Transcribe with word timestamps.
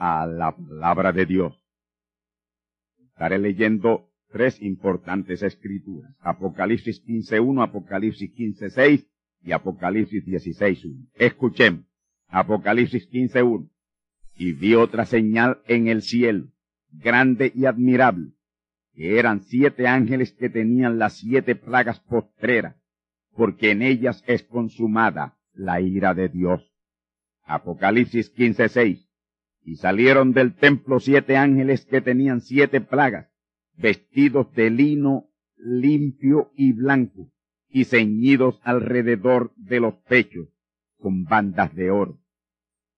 A 0.00 0.26
la 0.26 0.56
palabra 0.56 1.12
de 1.12 1.26
Dios. 1.26 1.62
Estaré 2.98 3.38
leyendo 3.38 4.08
tres 4.32 4.60
importantes 4.62 5.42
escrituras. 5.42 6.16
Apocalipsis 6.20 7.04
15.1, 7.04 7.62
Apocalipsis 7.62 8.32
15.6 8.34 9.06
y 9.42 9.52
Apocalipsis 9.52 10.24
16.1. 10.24 11.10
Escuchemos. 11.14 11.84
Apocalipsis 12.28 13.10
15.1. 13.10 13.68
Y 14.36 14.52
vi 14.52 14.74
otra 14.74 15.04
señal 15.04 15.60
en 15.66 15.88
el 15.88 16.00
cielo, 16.00 16.48
grande 16.90 17.52
y 17.54 17.66
admirable, 17.66 18.32
que 18.94 19.18
eran 19.18 19.42
siete 19.42 19.86
ángeles 19.86 20.32
que 20.32 20.48
tenían 20.48 20.98
las 20.98 21.18
siete 21.18 21.56
plagas 21.56 22.00
postreras, 22.00 22.74
porque 23.36 23.72
en 23.72 23.82
ellas 23.82 24.24
es 24.26 24.44
consumada 24.44 25.36
la 25.52 25.82
ira 25.82 26.14
de 26.14 26.30
Dios. 26.30 26.72
Apocalipsis 27.42 28.34
15:6. 28.34 29.09
Y 29.70 29.76
salieron 29.76 30.32
del 30.32 30.56
templo 30.56 30.98
siete 30.98 31.36
ángeles 31.36 31.86
que 31.86 32.00
tenían 32.00 32.40
siete 32.40 32.80
plagas, 32.80 33.28
vestidos 33.76 34.52
de 34.54 34.68
lino 34.68 35.30
limpio 35.56 36.50
y 36.56 36.72
blanco, 36.72 37.30
y 37.68 37.84
ceñidos 37.84 38.60
alrededor 38.64 39.52
de 39.54 39.78
los 39.78 39.94
pechos 40.08 40.48
con 40.98 41.22
bandas 41.22 41.72
de 41.76 41.92
oro. 41.92 42.18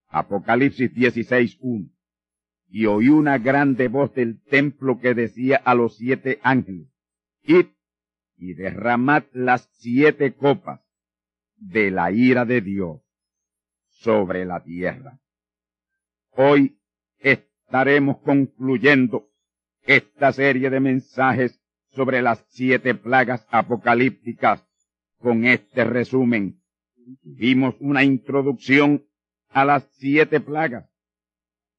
Apocalipsis 0.09 0.95
16:1. 0.95 1.91
Y 2.71 2.87
oí 2.87 3.11
una 3.11 3.37
grande 3.37 3.89
voz 3.89 4.15
del 4.15 4.41
templo 4.41 4.99
que 4.99 5.13
decía 5.13 5.57
a 5.63 5.75
los 5.75 5.99
siete 5.99 6.41
ángeles, 6.43 6.89
id 7.43 7.67
y 8.39 8.55
derramad 8.55 9.25
las 9.35 9.69
siete 9.75 10.33
copas 10.33 10.81
de 11.57 11.91
la 11.91 12.13
ira 12.13 12.47
de 12.47 12.63
Dios 12.63 13.03
sobre 13.89 14.47
la 14.47 14.65
tierra. 14.65 15.22
Hoy 16.35 16.79
estaremos 17.19 18.19
concluyendo 18.19 19.29
esta 19.83 20.33
serie 20.33 20.71
de 20.71 20.81
mensajes 20.81 21.61
sobre 21.91 22.23
las 22.23 22.45
siete 22.49 22.95
plagas 22.95 23.47
apocalípticas 23.51 24.67
con 25.19 25.45
este 25.45 25.85
resumen. 25.85 26.63
Vimos 27.23 27.75
una 27.81 28.03
introducción 28.03 29.05
a 29.51 29.65
las 29.65 29.87
siete 29.99 30.41
plagas 30.41 30.89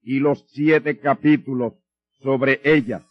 y 0.01 0.19
los 0.19 0.45
siete 0.49 0.99
capítulos 0.99 1.73
sobre 2.21 2.61
ellas 2.63 3.03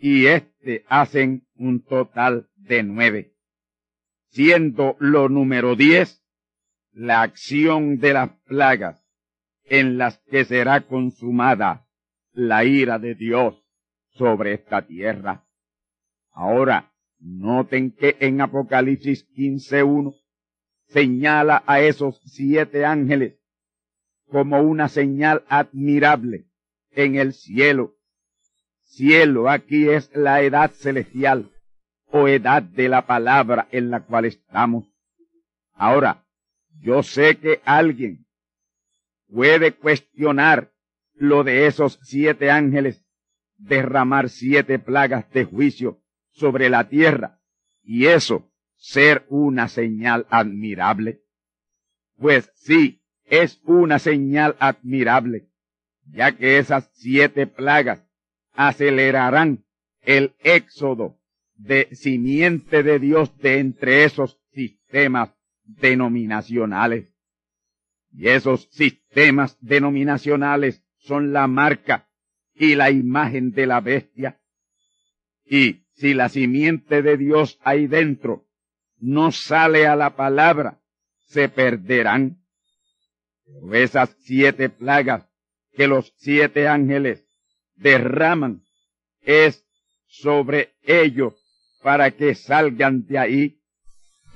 y 0.00 0.26
este 0.26 0.84
hacen 0.88 1.46
un 1.54 1.84
total 1.84 2.48
de 2.56 2.82
nueve 2.82 3.32
siendo 4.32 4.96
lo 4.98 5.28
número 5.28 5.76
diez 5.76 6.24
la 6.92 7.22
acción 7.22 7.98
de 7.98 8.14
las 8.14 8.30
plagas 8.46 9.01
en 9.64 9.98
las 9.98 10.18
que 10.30 10.44
será 10.44 10.86
consumada 10.86 11.86
la 12.32 12.64
ira 12.64 12.98
de 12.98 13.14
Dios 13.14 13.62
sobre 14.10 14.54
esta 14.54 14.86
tierra. 14.86 15.44
Ahora, 16.30 16.92
noten 17.18 17.92
que 17.92 18.16
en 18.20 18.40
Apocalipsis 18.40 19.28
15.1 19.34 20.14
señala 20.88 21.62
a 21.66 21.80
esos 21.80 22.20
siete 22.24 22.84
ángeles 22.84 23.38
como 24.28 24.60
una 24.60 24.88
señal 24.88 25.44
admirable 25.48 26.46
en 26.90 27.16
el 27.16 27.32
cielo. 27.32 27.94
Cielo 28.82 29.48
aquí 29.48 29.88
es 29.88 30.14
la 30.14 30.42
edad 30.42 30.70
celestial 30.72 31.50
o 32.06 32.28
edad 32.28 32.62
de 32.62 32.88
la 32.88 33.06
palabra 33.06 33.68
en 33.70 33.90
la 33.90 34.00
cual 34.00 34.26
estamos. 34.26 34.86
Ahora, 35.72 36.26
yo 36.80 37.02
sé 37.02 37.38
que 37.38 37.60
alguien 37.64 38.26
puede 39.32 39.72
cuestionar 39.72 40.72
lo 41.14 41.44
de 41.44 41.66
esos 41.66 41.98
siete 42.02 42.50
ángeles 42.50 43.04
derramar 43.56 44.28
siete 44.28 44.78
plagas 44.78 45.30
de 45.30 45.44
juicio 45.44 46.02
sobre 46.30 46.68
la 46.68 46.88
tierra 46.88 47.40
y 47.82 48.06
eso 48.06 48.50
ser 48.76 49.24
una 49.28 49.68
señal 49.68 50.26
admirable. 50.30 51.22
Pues 52.16 52.50
sí, 52.56 53.02
es 53.24 53.60
una 53.64 53.98
señal 53.98 54.56
admirable, 54.58 55.48
ya 56.06 56.32
que 56.32 56.58
esas 56.58 56.90
siete 56.94 57.46
plagas 57.46 58.04
acelerarán 58.52 59.64
el 60.02 60.34
éxodo 60.40 61.18
de 61.54 61.88
simiente 61.94 62.82
de 62.82 62.98
Dios 62.98 63.36
de 63.38 63.58
entre 63.58 64.04
esos 64.04 64.40
sistemas 64.52 65.30
denominacionales. 65.64 67.11
Y 68.12 68.28
esos 68.28 68.68
sistemas 68.70 69.56
denominacionales 69.60 70.84
son 70.98 71.32
la 71.32 71.46
marca 71.46 72.08
y 72.54 72.74
la 72.74 72.90
imagen 72.90 73.52
de 73.52 73.66
la 73.66 73.80
bestia. 73.80 74.40
Y 75.44 75.86
si 75.94 76.14
la 76.14 76.28
simiente 76.28 77.02
de 77.02 77.16
Dios 77.16 77.58
ahí 77.62 77.86
dentro 77.86 78.46
no 78.98 79.32
sale 79.32 79.86
a 79.86 79.96
la 79.96 80.14
palabra, 80.14 80.80
se 81.26 81.48
perderán. 81.48 82.38
Esas 83.72 84.14
siete 84.20 84.68
plagas 84.68 85.28
que 85.72 85.88
los 85.88 86.12
siete 86.16 86.68
ángeles 86.68 87.26
derraman 87.74 88.62
es 89.22 89.66
sobre 90.06 90.74
ellos 90.82 91.34
para 91.82 92.10
que 92.10 92.34
salgan 92.34 93.06
de 93.06 93.18
ahí. 93.18 93.60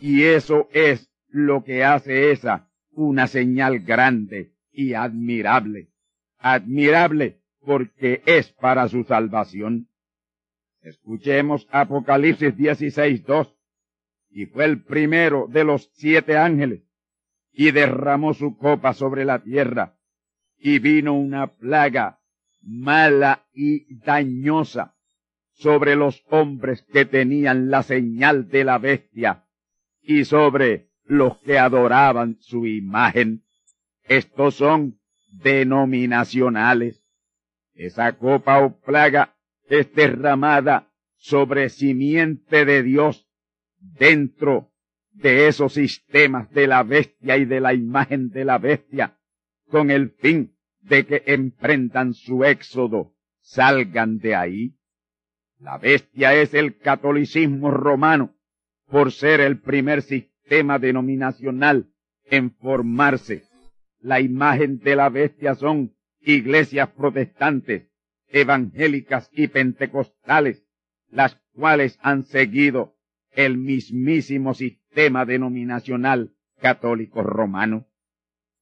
Y 0.01 0.25
eso 0.25 0.69
es 0.73 1.11
lo 1.29 1.63
que 1.63 1.85
hace 1.85 2.33
esa 2.33 2.66
una 2.97 3.27
señal 3.27 3.81
grande 3.81 4.55
y 4.73 4.95
admirable. 4.95 5.91
Admirable 6.39 7.41
porque 7.61 8.23
es 8.27 8.53
para 8.53 8.89
su 8.89 9.05
salvación. 9.05 9.89
Escuchemos 10.81 11.67
Apocalipsis 11.71 12.57
16, 12.57 13.25
2. 13.25 13.55
Y 14.31 14.47
fue 14.47 14.65
el 14.65 14.83
primero 14.83 15.47
de 15.49 15.65
los 15.65 15.91
siete 15.95 16.37
ángeles, 16.37 16.83
y 17.53 17.71
derramó 17.71 18.35
su 18.35 18.57
copa 18.57 18.93
sobre 18.93 19.25
la 19.25 19.43
tierra, 19.43 19.97
y 20.59 20.79
vino 20.79 21.15
una 21.15 21.55
plaga 21.55 22.21
mala 22.63 23.47
y 23.53 23.95
dañosa 24.05 24.95
sobre 25.53 25.97
los 25.97 26.23
hombres 26.29 26.83
que 26.93 27.05
tenían 27.05 27.71
la 27.71 27.83
señal 27.83 28.49
de 28.49 28.65
la 28.65 28.79
bestia, 28.79 29.45
y 30.03 30.25
sobre 30.25 30.91
los 31.07 31.39
que 31.39 31.59
adoraban 31.59 32.37
su 32.41 32.67
imagen. 32.67 33.43
Estos 34.05 34.57
son 34.57 34.99
denominacionales. 35.29 37.03
Esa 37.75 38.17
copa 38.17 38.61
o 38.61 38.81
plaga 38.81 39.37
es 39.69 39.93
derramada 39.95 40.91
sobre 41.17 41.69
simiente 41.69 42.65
de 42.65 42.83
Dios 42.83 43.29
dentro 43.79 44.73
de 45.13 45.49
esos 45.49 45.75
sistemas 45.75 46.51
de 46.51 46.67
la 46.67 46.83
bestia 46.83 47.37
y 47.37 47.45
de 47.45 47.61
la 47.61 47.75
imagen 47.75 48.29
de 48.29 48.45
la 48.45 48.59
bestia, 48.59 49.19
con 49.69 49.91
el 49.91 50.11
fin 50.11 50.57
de 50.81 51.07
que 51.07 51.23
emprendan 51.27 52.15
su 52.15 52.45
éxodo, 52.45 53.15
salgan 53.41 54.19
de 54.19 54.35
ahí. 54.35 54.77
La 55.59 55.79
bestia 55.79 56.35
es 56.35 56.53
el 56.55 56.79
catolicismo 56.79 57.71
romano, 57.71 58.37
por 58.89 59.11
ser 59.11 59.41
el 59.41 59.61
primer 59.61 60.03
sistema 60.03 60.36
denominacional 60.49 61.89
en 62.25 62.51
formarse. 62.51 63.45
La 64.01 64.21
imagen 64.21 64.79
de 64.79 64.97
la 64.97 65.09
bestia 65.09 65.55
son 65.55 65.95
iglesias 66.21 66.91
protestantes, 66.91 67.89
evangélicas 68.29 69.31
y 69.33 69.49
pentecostales, 69.49 70.65
las 71.11 71.37
cuales 71.55 71.99
han 72.03 72.25
seguido 72.25 72.95
el 73.33 73.57
mismísimo 73.57 74.55
sistema 74.55 75.25
denominacional 75.25 76.33
católico 76.61 77.23
romano. 77.23 77.87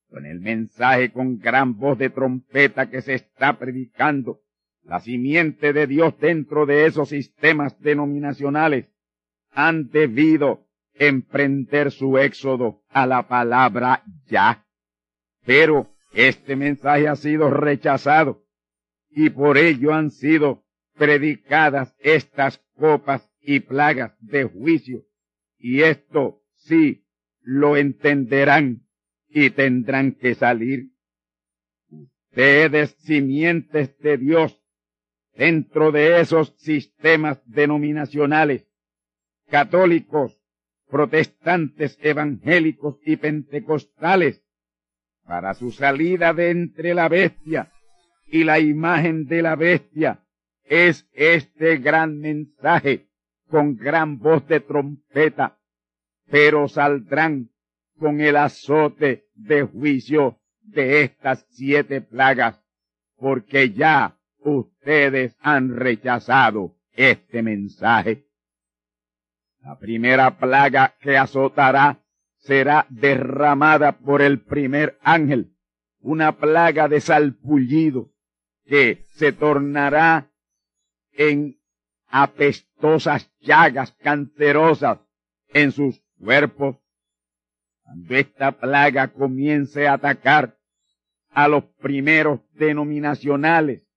Con 0.09 0.27
el 0.27 0.41
mensaje 0.41 1.11
con 1.11 1.39
gran 1.39 1.77
voz 1.77 1.99
de 1.99 2.11
trompeta 2.11 2.91
que 2.91 3.03
se 3.03 3.15
está 3.15 3.59
predicando, 3.59 4.41
la 4.83 5.01
simiente 5.01 5.73
de 5.73 5.87
Dios 5.87 6.19
dentro 6.21 6.67
de 6.67 6.87
esos 6.87 7.09
sistemas 7.09 7.81
denominacionales 7.81 8.91
han 9.51 9.91
debido 9.91 10.64
emprender 10.95 11.91
su 11.91 12.19
éxodo 12.19 12.83
a 12.89 13.07
la 13.07 13.29
palabra 13.29 14.05
ya. 14.27 14.67
Pero 15.45 15.95
este 16.13 16.57
mensaje 16.57 17.09
ha 17.09 17.17
sido 17.17 17.51
rechazado 17.51 18.45
y 19.11 19.31
por 19.31 19.59
ello 19.59 19.93
han 19.93 20.11
sido 20.11 20.65
predicadas 20.95 21.95
estas 21.99 22.59
copas 22.77 23.31
y 23.41 23.61
plagas 23.61 24.17
de 24.21 24.45
juicio. 24.45 25.05
Y 25.59 25.83
esto 25.83 26.43
sí 26.55 27.05
lo 27.41 27.77
entenderán 27.77 28.87
y 29.29 29.51
tendrán 29.51 30.13
que 30.13 30.35
salir. 30.35 30.91
Ustedes, 31.91 32.97
simientes 33.01 33.99
de 33.99 34.17
Dios, 34.19 34.61
dentro 35.37 35.93
de 35.93 36.21
esos 36.21 36.55
sistemas 36.59 37.41
denominacionales, 37.47 38.67
católicos, 39.49 40.41
protestantes, 40.89 41.99
evangélicos 42.03 42.97
y 43.05 43.17
pentecostales, 43.17 44.43
para 45.27 45.55
su 45.55 45.71
salida 45.71 46.35
de 46.35 46.51
entre 46.51 46.95
la 46.95 47.09
bestia 47.09 47.73
y 48.27 48.45
la 48.45 48.59
imagen 48.59 49.27
de 49.27 49.43
la 49.43 49.57
bestia 49.57 50.25
es 50.65 51.09
este 51.13 51.79
gran 51.79 52.19
mensaje 52.19 53.09
con 53.49 53.77
gran 53.77 54.19
voz 54.19 54.47
de 54.49 54.61
trompeta, 54.61 55.59
pero 56.31 56.69
saldrán 56.69 57.51
con 57.99 58.21
el 58.21 58.37
azote 58.37 59.27
de 59.35 59.63
juicio 59.63 60.41
de 60.63 61.03
estas 61.03 61.47
siete 61.51 62.01
plagas, 62.01 62.61
porque 63.17 63.71
ya 63.71 64.19
ustedes 64.39 65.37
han 65.41 65.77
rechazado 65.77 66.77
este 66.93 67.43
mensaje. 67.43 68.27
La 69.65 69.79
primera 69.79 70.37
plaga 70.37 70.95
que 71.01 71.17
azotará 71.17 72.05
será 72.37 72.87
derramada 72.91 73.93
por 73.93 74.21
el 74.21 74.43
primer 74.43 74.99
ángel, 75.03 75.57
una 76.01 76.37
plaga 76.37 76.87
de 76.87 77.01
salpullido 77.01 78.11
que 78.67 79.07
se 79.15 79.33
tornará 79.33 80.31
en 81.13 81.59
apestosas 82.09 83.33
llagas 83.41 83.93
cancerosas 84.03 84.99
en 85.49 85.73
sus 85.73 85.99
cuerpos. 86.19 86.77
Cuando 87.85 88.17
esta 88.17 88.53
plaga 88.53 89.09
comience 89.09 89.89
a 89.89 89.95
atacar 89.95 90.59
a 91.31 91.49
los 91.49 91.65
primeros 91.81 92.41
denominacionales, 92.53 93.89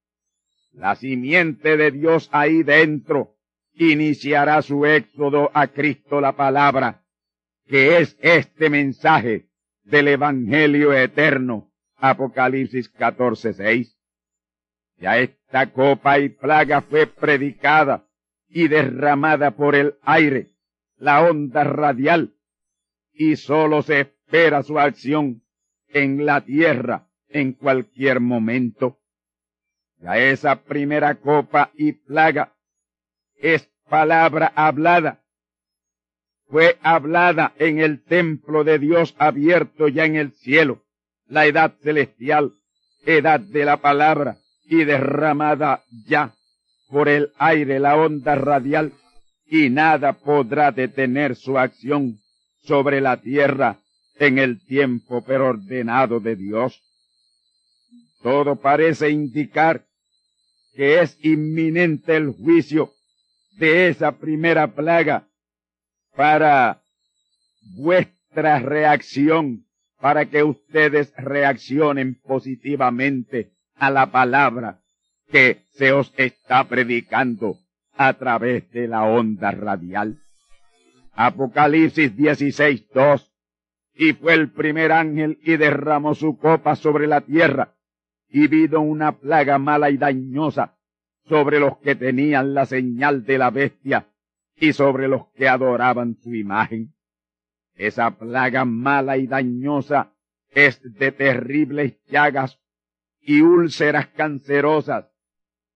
la 0.72 0.96
simiente 0.96 1.76
de 1.76 1.92
Dios 1.92 2.30
ahí 2.32 2.64
dentro 2.64 3.37
iniciará 3.78 4.62
su 4.62 4.86
éxodo 4.86 5.52
a 5.54 5.68
Cristo 5.68 6.20
la 6.20 6.36
palabra 6.36 7.04
que 7.68 7.98
es 7.98 8.18
este 8.22 8.70
mensaje 8.70 9.50
del 9.84 10.08
Evangelio 10.08 10.94
eterno, 10.94 11.72
Apocalipsis 11.98 12.92
14:6. 12.94 13.98
Ya 14.98 15.18
esta 15.20 15.72
copa 15.72 16.20
y 16.20 16.30
plaga 16.30 16.82
fue 16.82 17.08
predicada 17.08 18.08
y 18.48 18.68
derramada 18.68 19.52
por 19.52 19.76
el 19.76 19.96
aire, 20.02 20.52
la 20.98 21.22
onda 21.22 21.64
radial, 21.64 22.36
y 23.12 23.36
sólo 23.36 23.82
se 23.82 24.02
espera 24.02 24.64
su 24.64 24.80
acción 24.80 25.44
en 25.90 26.26
la 26.26 26.42
tierra 26.42 27.10
en 27.28 27.54
cualquier 27.54 28.20
momento. 28.20 29.00
Ya 30.00 30.18
esa 30.18 30.64
primera 30.64 31.16
copa 31.16 31.72
y 31.76 31.94
plaga 31.94 32.54
es 33.38 33.70
palabra 33.90 34.52
hablada 34.56 35.22
fue 36.50 36.78
hablada 36.82 37.54
en 37.58 37.80
el 37.80 38.04
templo 38.04 38.64
de 38.64 38.80
Dios 38.80 39.16
abierto 39.18 39.88
ya 39.90 40.06
en 40.06 40.16
el 40.16 40.32
cielo, 40.32 40.82
la 41.28 41.46
edad 41.46 41.74
celestial, 41.84 42.54
edad 43.06 43.40
de 43.40 43.66
la 43.66 43.78
palabra, 43.78 44.38
y 44.66 44.84
derramada 44.86 45.84
ya 46.06 46.34
por 46.90 47.10
el 47.10 47.32
aire 47.38 47.80
la 47.80 47.98
onda 47.98 48.36
radial, 48.36 48.94
y 49.46 49.70
nada 49.70 50.14
podrá 50.14 50.72
detener 50.72 51.36
su 51.36 51.58
acción 51.58 52.20
sobre 52.64 53.02
la 53.02 53.18
tierra 53.18 53.80
en 54.16 54.40
el 54.40 54.66
tiempo 54.66 55.24
ordenado 55.28 56.20
de 56.20 56.36
Dios. 56.36 56.82
Todo 58.22 58.56
parece 58.56 59.10
indicar 59.10 59.86
que 60.76 61.02
es 61.02 61.18
inminente 61.24 62.16
el 62.16 62.30
juicio 62.32 62.94
de 63.58 63.90
esa 63.90 64.14
primera 64.14 64.68
plaga 64.68 65.28
para 66.16 66.82
vuestra 67.76 68.60
reacción, 68.60 69.66
para 70.00 70.26
que 70.26 70.44
ustedes 70.44 71.12
reaccionen 71.18 72.16
positivamente 72.22 73.52
a 73.76 73.90
la 73.90 74.12
palabra 74.12 74.82
que 75.32 75.64
se 75.74 75.92
os 75.92 76.14
está 76.18 76.68
predicando 76.68 77.58
a 77.96 78.14
través 78.14 78.70
de 78.72 78.88
la 78.88 79.04
onda 79.04 79.52
radial. 79.52 80.20
Apocalipsis 81.14 82.16
16, 82.16 82.90
2. 82.94 83.34
Y 83.96 84.14
fue 84.14 84.36
el 84.36 84.52
primer 84.52 84.92
ángel 84.92 85.40
y 85.42 85.58
derramó 85.58 86.14
su 86.14 86.38
copa 86.38 86.76
sobre 86.76 87.08
la 87.08 87.22
tierra, 87.22 87.74
y 88.30 88.48
vino 88.48 88.82
una 88.82 89.14
plaga 89.14 89.58
mala 89.58 89.90
y 89.90 89.98
dañosa 89.98 90.77
sobre 91.28 91.60
los 91.60 91.78
que 91.80 91.96
tenían 91.96 92.54
la 92.54 92.66
señal 92.66 93.26
de 93.26 93.38
la 93.38 93.50
bestia 93.50 94.08
y 94.56 94.74
sobre 94.74 95.08
los 95.08 95.28
que 95.36 95.48
adoraban 95.48 96.18
su 96.22 96.34
imagen. 96.34 96.94
Esa 97.76 98.12
plaga 98.12 98.66
mala 98.66 99.18
y 99.18 99.28
dañosa 99.28 100.14
es 100.50 100.82
de 100.82 101.12
terribles 101.12 101.98
llagas 102.08 102.60
y 103.22 103.42
úlceras 103.42 104.08
cancerosas 104.08 105.06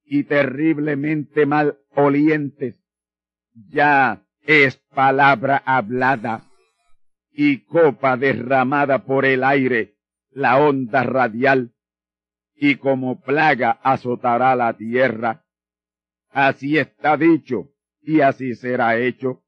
y 0.04 0.24
terriblemente 0.24 1.46
mal 1.46 1.78
olientes. 1.96 2.76
Ya 3.54 4.24
es 4.46 4.78
palabra 4.94 5.62
hablada 5.66 6.50
y 7.32 7.60
copa 7.66 8.18
derramada 8.18 9.06
por 9.06 9.26
el 9.26 9.44
aire, 9.44 9.96
la 10.32 10.58
onda 10.58 11.04
radial, 11.04 11.74
y 12.56 12.76
como 12.76 13.22
plaga 13.22 13.80
azotará 13.84 14.56
la 14.56 14.74
tierra. 14.74 15.41
Así 16.32 16.78
está 16.78 17.18
dicho 17.18 17.72
y 18.02 18.22
así 18.22 18.56
será 18.56 18.98
hecho. 18.98 19.44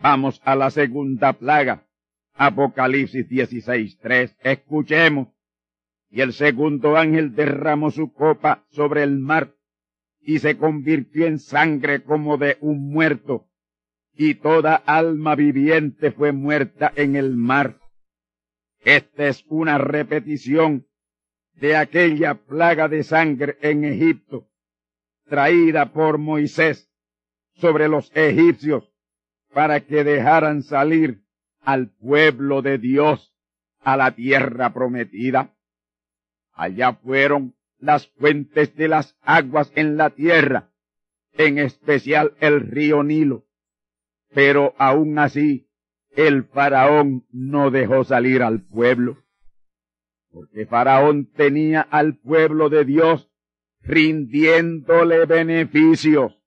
Vamos 0.00 0.40
a 0.44 0.54
la 0.54 0.70
segunda 0.70 1.32
plaga. 1.32 1.86
Apocalipsis 2.34 3.28
16.3. 3.28 4.36
Escuchemos. 4.42 5.28
Y 6.10 6.20
el 6.20 6.32
segundo 6.32 6.96
ángel 6.96 7.34
derramó 7.34 7.90
su 7.90 8.12
copa 8.12 8.64
sobre 8.70 9.02
el 9.02 9.18
mar, 9.18 9.52
y 10.20 10.38
se 10.38 10.56
convirtió 10.56 11.26
en 11.26 11.40
sangre 11.40 12.04
como 12.04 12.38
de 12.38 12.56
un 12.60 12.92
muerto, 12.92 13.48
y 14.12 14.34
toda 14.34 14.76
alma 14.76 15.34
viviente 15.34 16.12
fue 16.12 16.30
muerta 16.30 16.92
en 16.94 17.16
el 17.16 17.34
mar. 17.34 17.80
Esta 18.84 19.26
es 19.26 19.44
una 19.48 19.78
repetición 19.78 20.86
de 21.54 21.76
aquella 21.76 22.34
plaga 22.34 22.88
de 22.88 23.02
sangre 23.02 23.56
en 23.60 23.84
Egipto, 23.84 24.48
traída 25.26 25.92
por 25.92 26.18
Moisés 26.18 26.90
sobre 27.54 27.88
los 27.88 28.10
egipcios 28.14 28.92
para 29.52 29.80
que 29.80 30.04
dejaran 30.04 30.62
salir 30.62 31.24
al 31.60 31.88
pueblo 31.88 32.62
de 32.62 32.78
Dios 32.78 33.34
a 33.80 33.96
la 33.96 34.14
tierra 34.14 34.72
prometida. 34.72 35.54
Allá 36.52 36.94
fueron 36.94 37.54
las 37.78 38.08
fuentes 38.08 38.74
de 38.76 38.88
las 38.88 39.16
aguas 39.22 39.72
en 39.74 39.96
la 39.96 40.10
tierra, 40.10 40.70
en 41.32 41.58
especial 41.58 42.34
el 42.40 42.60
río 42.60 43.02
Nilo. 43.02 43.44
Pero 44.32 44.74
aún 44.78 45.18
así, 45.18 45.68
el 46.16 46.44
faraón 46.44 47.26
no 47.30 47.70
dejó 47.70 48.04
salir 48.04 48.42
al 48.42 48.62
pueblo, 48.62 49.18
porque 50.30 50.66
faraón 50.66 51.26
tenía 51.26 51.80
al 51.82 52.16
pueblo 52.16 52.68
de 52.68 52.84
Dios 52.84 53.30
rindiéndole 53.84 55.26
beneficios. 55.26 56.40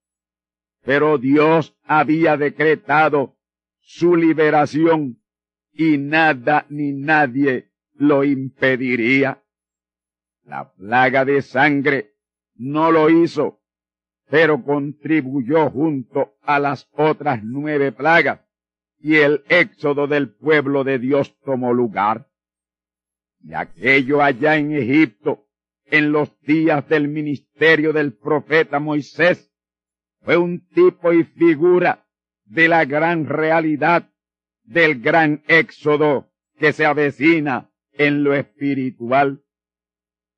Pero 0.84 1.18
Dios 1.18 1.76
había 1.84 2.38
decretado 2.38 3.38
su 3.80 4.16
liberación 4.16 5.22
y 5.72 5.98
nada 5.98 6.66
ni 6.70 6.92
nadie 6.94 7.72
lo 7.94 8.24
impediría. 8.24 9.44
La 10.44 10.72
plaga 10.74 11.26
de 11.26 11.42
sangre 11.42 12.14
no 12.56 12.92
lo 12.92 13.10
hizo, 13.10 13.60
pero 14.30 14.64
contribuyó 14.64 15.70
junto 15.70 16.36
a 16.42 16.60
las 16.60 16.90
otras 16.94 17.44
nueve 17.44 17.92
plagas 17.92 18.42
y 19.00 19.16
el 19.16 19.44
éxodo 19.50 20.08
del 20.08 20.30
pueblo 20.30 20.84
de 20.84 21.00
Dios 21.00 21.38
tomó 21.44 21.74
lugar. 21.74 22.30
Y 23.42 23.54
aquello 23.54 24.22
allá 24.22 24.58
en 24.58 24.74
Egipto, 24.74 25.47
en 25.90 26.12
los 26.12 26.40
días 26.42 26.88
del 26.90 27.08
ministerio 27.08 27.94
del 27.94 28.14
profeta 28.14 28.80
Moisés, 28.80 29.52
fue 30.22 30.38
un 30.38 30.68
tipo 30.68 31.14
y 31.14 31.24
figura 31.24 32.06
de 32.46 32.68
la 32.68 32.86
gran 32.86 33.26
realidad 33.26 34.10
del 34.64 35.02
gran 35.02 35.44
éxodo 35.48 36.30
que 36.60 36.74
se 36.74 36.86
avecina 36.86 37.70
en 37.94 38.24
lo 38.24 38.34
espiritual. 38.34 39.44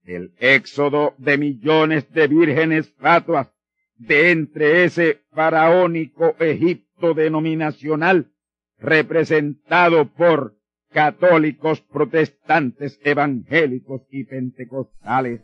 El 0.03 0.33
éxodo 0.39 1.15
de 1.17 1.37
millones 1.37 2.11
de 2.11 2.27
vírgenes 2.27 2.93
fatuas 2.95 3.51
de 3.95 4.31
entre 4.31 4.85
ese 4.85 5.23
faraónico 5.31 6.35
Egipto 6.39 7.13
denominacional 7.13 8.31
representado 8.77 10.05
por 10.13 10.58
católicos, 10.91 11.81
protestantes, 11.81 12.99
evangélicos 13.03 14.01
y 14.09 14.23
pentecostales. 14.25 15.41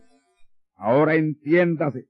Ahora 0.74 1.14
entiéndase 1.14 2.06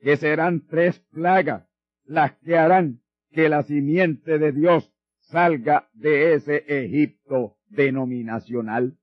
que 0.00 0.16
serán 0.16 0.66
tres 0.66 1.00
plagas 1.10 1.66
las 2.04 2.32
que 2.38 2.56
harán 2.56 3.00
que 3.30 3.48
la 3.48 3.62
simiente 3.62 4.38
de 4.38 4.52
Dios 4.52 4.92
salga 5.20 5.88
de 5.94 6.34
ese 6.34 6.64
Egipto 6.68 7.56
denominacional 7.68 8.98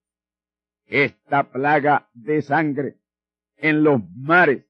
esta 0.91 1.51
plaga 1.51 2.09
de 2.13 2.41
sangre 2.41 2.97
en 3.57 3.83
los 3.83 4.01
mares, 4.15 4.65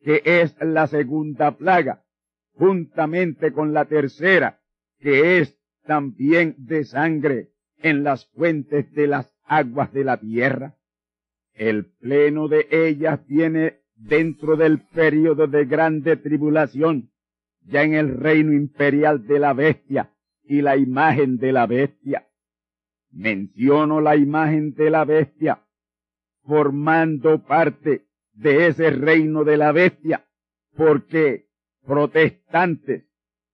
que 0.00 0.22
es 0.24 0.56
la 0.60 0.86
segunda 0.86 1.56
plaga, 1.56 2.04
juntamente 2.52 3.52
con 3.52 3.72
la 3.74 3.86
tercera, 3.86 4.60
que 5.00 5.40
es 5.40 5.58
también 5.84 6.54
de 6.58 6.84
sangre 6.84 7.50
en 7.82 8.04
las 8.04 8.26
fuentes 8.26 8.92
de 8.92 9.06
las 9.06 9.32
aguas 9.44 9.92
de 9.92 10.04
la 10.04 10.18
tierra. 10.18 10.76
El 11.54 11.86
pleno 11.86 12.48
de 12.48 12.68
ellas 12.70 13.20
viene 13.26 13.80
dentro 13.96 14.56
del 14.56 14.80
periodo 14.80 15.46
de 15.46 15.64
grande 15.64 16.16
tribulación, 16.16 17.10
ya 17.66 17.82
en 17.82 17.94
el 17.94 18.16
reino 18.16 18.52
imperial 18.52 19.26
de 19.26 19.38
la 19.38 19.52
bestia 19.52 20.10
y 20.42 20.62
la 20.62 20.76
imagen 20.76 21.38
de 21.38 21.52
la 21.52 21.66
bestia 21.66 22.26
menciono 23.12 24.00
la 24.00 24.16
imagen 24.16 24.74
de 24.74 24.90
la 24.90 25.04
bestia, 25.04 25.62
formando 26.44 27.42
parte 27.44 28.06
de 28.32 28.68
ese 28.68 28.90
reino 28.90 29.44
de 29.44 29.56
la 29.56 29.72
bestia, 29.72 30.26
porque 30.76 31.46
protestantes, 31.84 33.04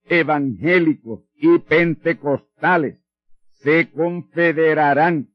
evangélicos 0.04 1.25
y 1.35 1.59
pentecostales 1.59 2.99
se 3.66 3.90
confederarán 3.90 5.35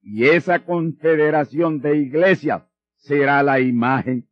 y 0.00 0.28
esa 0.28 0.64
confederación 0.64 1.82
de 1.82 1.98
iglesias 1.98 2.62
será 2.94 3.42
la 3.42 3.60
imagen. 3.60 4.30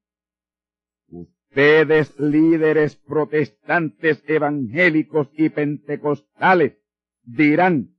Ustedes 1.09 2.19
líderes 2.19 2.97
protestantes, 2.97 4.25
evangélicos 4.27 5.29
y 5.35 5.51
pentecostales 5.51 6.79
dirán 7.23 7.95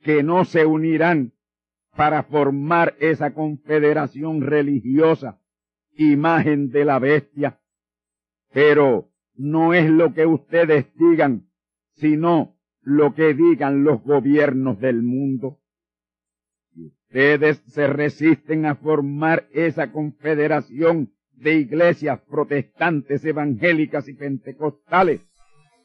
que 0.00 0.24
no 0.24 0.44
se 0.44 0.66
unirán 0.66 1.34
para 1.94 2.24
formar 2.24 2.96
esa 2.98 3.32
confederación 3.32 4.40
religiosa, 4.40 5.40
imagen 5.92 6.70
de 6.70 6.84
la 6.84 6.98
bestia. 6.98 7.60
Pero 8.52 9.12
no 9.34 9.72
es 9.72 9.88
lo 9.88 10.12
que 10.14 10.26
ustedes 10.26 10.92
digan, 10.96 11.48
sino 11.94 12.59
lo 12.82 13.14
que 13.14 13.34
digan 13.34 13.84
los 13.84 14.02
gobiernos 14.02 14.80
del 14.80 15.02
mundo. 15.02 15.60
Si 16.72 16.86
ustedes 16.86 17.58
se 17.66 17.86
resisten 17.86 18.66
a 18.66 18.76
formar 18.76 19.48
esa 19.52 19.92
confederación 19.92 21.12
de 21.32 21.54
iglesias 21.54 22.20
protestantes, 22.30 23.24
evangélicas 23.24 24.08
y 24.08 24.14
pentecostales, 24.14 25.20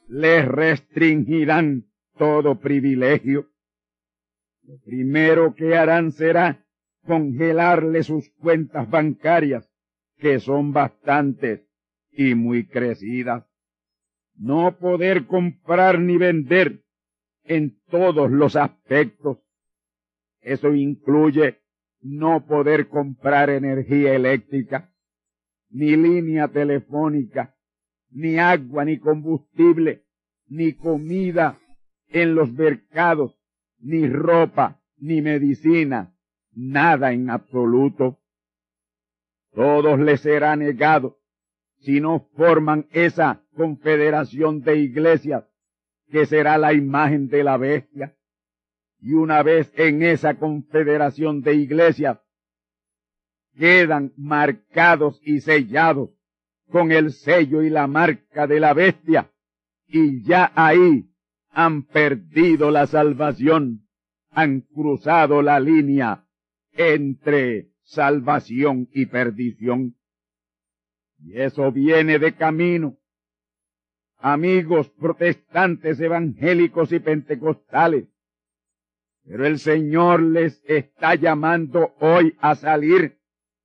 les 0.07 0.47
restringirán 0.47 1.85
todo 2.17 2.59
privilegio 2.59 3.49
lo 4.67 4.79
primero 4.79 5.53
que 5.53 5.75
harán 5.75 6.11
será 6.11 6.65
congelarle 7.05 8.01
sus 8.01 8.29
cuentas 8.31 8.89
bancarias, 8.89 9.69
que 10.17 10.39
son 10.39 10.73
bastantes 10.73 11.61
y 12.11 12.33
muy 12.33 12.65
crecidas. 12.65 13.45
No 14.35 14.77
poder 14.77 15.27
comprar 15.27 15.99
ni 15.99 16.17
vender 16.17 16.83
en 17.45 17.79
todos 17.89 18.29
los 18.31 18.55
aspectos. 18.55 19.37
Eso 20.41 20.73
incluye 20.73 21.59
no 22.01 22.45
poder 22.45 22.87
comprar 22.87 23.49
energía 23.49 24.13
eléctrica, 24.13 24.93
ni 25.69 25.95
línea 25.95 26.47
telefónica, 26.47 27.55
ni 28.11 28.37
agua, 28.37 28.85
ni 28.85 28.99
combustible, 28.99 30.03
ni 30.47 30.73
comida 30.73 31.59
en 32.07 32.35
los 32.35 32.51
mercados, 32.53 33.35
ni 33.79 34.07
ropa, 34.07 34.81
ni 34.97 35.21
medicina, 35.21 36.15
nada 36.53 37.11
en 37.11 37.29
absoluto. 37.29 38.19
Todos 39.53 39.99
les 39.99 40.21
será 40.21 40.55
negado 40.55 41.17
si 41.79 41.99
no 41.99 42.29
forman 42.35 42.87
esa 42.91 43.43
confederación 43.55 44.61
de 44.61 44.77
iglesias 44.77 45.45
que 46.09 46.25
será 46.25 46.57
la 46.57 46.73
imagen 46.73 47.27
de 47.27 47.43
la 47.43 47.57
bestia. 47.57 48.15
Y 48.99 49.13
una 49.13 49.43
vez 49.43 49.71
en 49.75 50.03
esa 50.03 50.35
confederación 50.35 51.41
de 51.41 51.55
iglesias, 51.55 52.19
quedan 53.55 54.13
marcados 54.17 55.19
y 55.23 55.41
sellados 55.41 56.09
con 56.69 56.91
el 56.91 57.11
sello 57.11 57.61
y 57.61 57.69
la 57.69 57.87
marca 57.87 58.47
de 58.47 58.59
la 58.59 58.73
bestia, 58.73 59.31
y 59.87 60.23
ya 60.23 60.51
ahí 60.55 61.09
han 61.51 61.83
perdido 61.83 62.71
la 62.71 62.87
salvación, 62.87 63.87
han 64.31 64.61
cruzado 64.61 65.41
la 65.41 65.59
línea 65.59 66.25
entre 66.73 67.69
salvación 67.83 68.89
y 68.91 69.05
perdición. 69.05 69.95
Y 71.19 71.39
eso 71.39 71.71
viene 71.71 72.19
de 72.19 72.35
camino. 72.35 72.97
Amigos 74.27 74.89
protestantes, 74.89 75.99
evangélicos 75.99 76.91
y 76.91 76.99
pentecostales, 76.99 78.05
pero 79.23 79.45
el 79.45 79.59
Señor 79.59 80.21
les 80.21 80.63
está 80.65 81.15
llamando 81.15 81.93
hoy 81.99 82.35
a 82.39 82.55
salir 82.55 83.19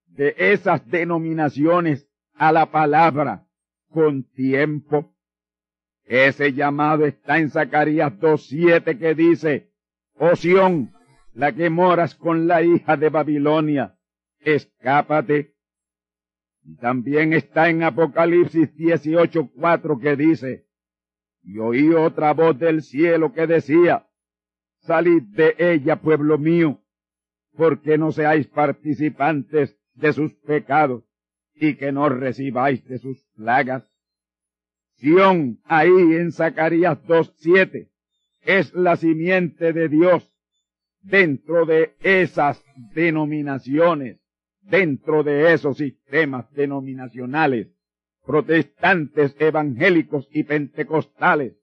de 0.06 0.34
esas 0.36 0.86
denominaciones 0.90 2.08
a 2.34 2.52
la 2.52 2.70
palabra 2.70 3.46
con 3.90 4.24
tiempo 4.24 5.14
ese 6.10 6.52
llamado 6.54 7.06
está 7.06 7.38
en 7.38 7.50
Zacarías 7.50 8.12
2.7 8.14 8.98
que 8.98 9.14
dice, 9.14 9.70
Oh 10.14 10.34
Sión, 10.34 10.92
la 11.34 11.52
que 11.52 11.70
moras 11.70 12.16
con 12.16 12.48
la 12.48 12.62
hija 12.62 12.96
de 12.96 13.10
Babilonia, 13.10 13.96
escápate. 14.40 15.49
También 16.80 17.32
está 17.32 17.68
en 17.68 17.82
Apocalipsis 17.82 18.74
18:4 18.74 20.00
que 20.00 20.16
dice, 20.16 20.66
y 21.42 21.58
oí 21.58 21.92
otra 21.94 22.32
voz 22.34 22.58
del 22.58 22.82
cielo 22.82 23.32
que 23.32 23.46
decía, 23.46 24.06
salid 24.80 25.22
de 25.22 25.54
ella, 25.58 25.96
pueblo 25.96 26.38
mío, 26.38 26.80
porque 27.56 27.98
no 27.98 28.12
seáis 28.12 28.46
participantes 28.46 29.76
de 29.94 30.12
sus 30.12 30.34
pecados 30.34 31.04
y 31.54 31.74
que 31.76 31.92
no 31.92 32.08
recibáis 32.08 32.84
de 32.86 32.98
sus 32.98 33.22
plagas. 33.34 33.84
Sión, 34.96 35.60
ahí 35.64 35.88
en 35.88 36.32
Zacarías 36.32 37.02
2.7, 37.04 37.90
es 38.42 38.72
la 38.74 38.96
simiente 38.96 39.72
de 39.72 39.88
Dios 39.88 40.30
dentro 41.02 41.64
de 41.64 41.94
esas 42.00 42.62
denominaciones, 42.94 44.20
dentro 44.62 45.22
de 45.22 45.52
esos 45.52 45.78
sistemas 45.78 46.50
denominacionales, 46.52 47.68
protestantes, 48.24 49.34
evangélicos 49.38 50.28
y 50.32 50.44
pentecostales. 50.44 51.56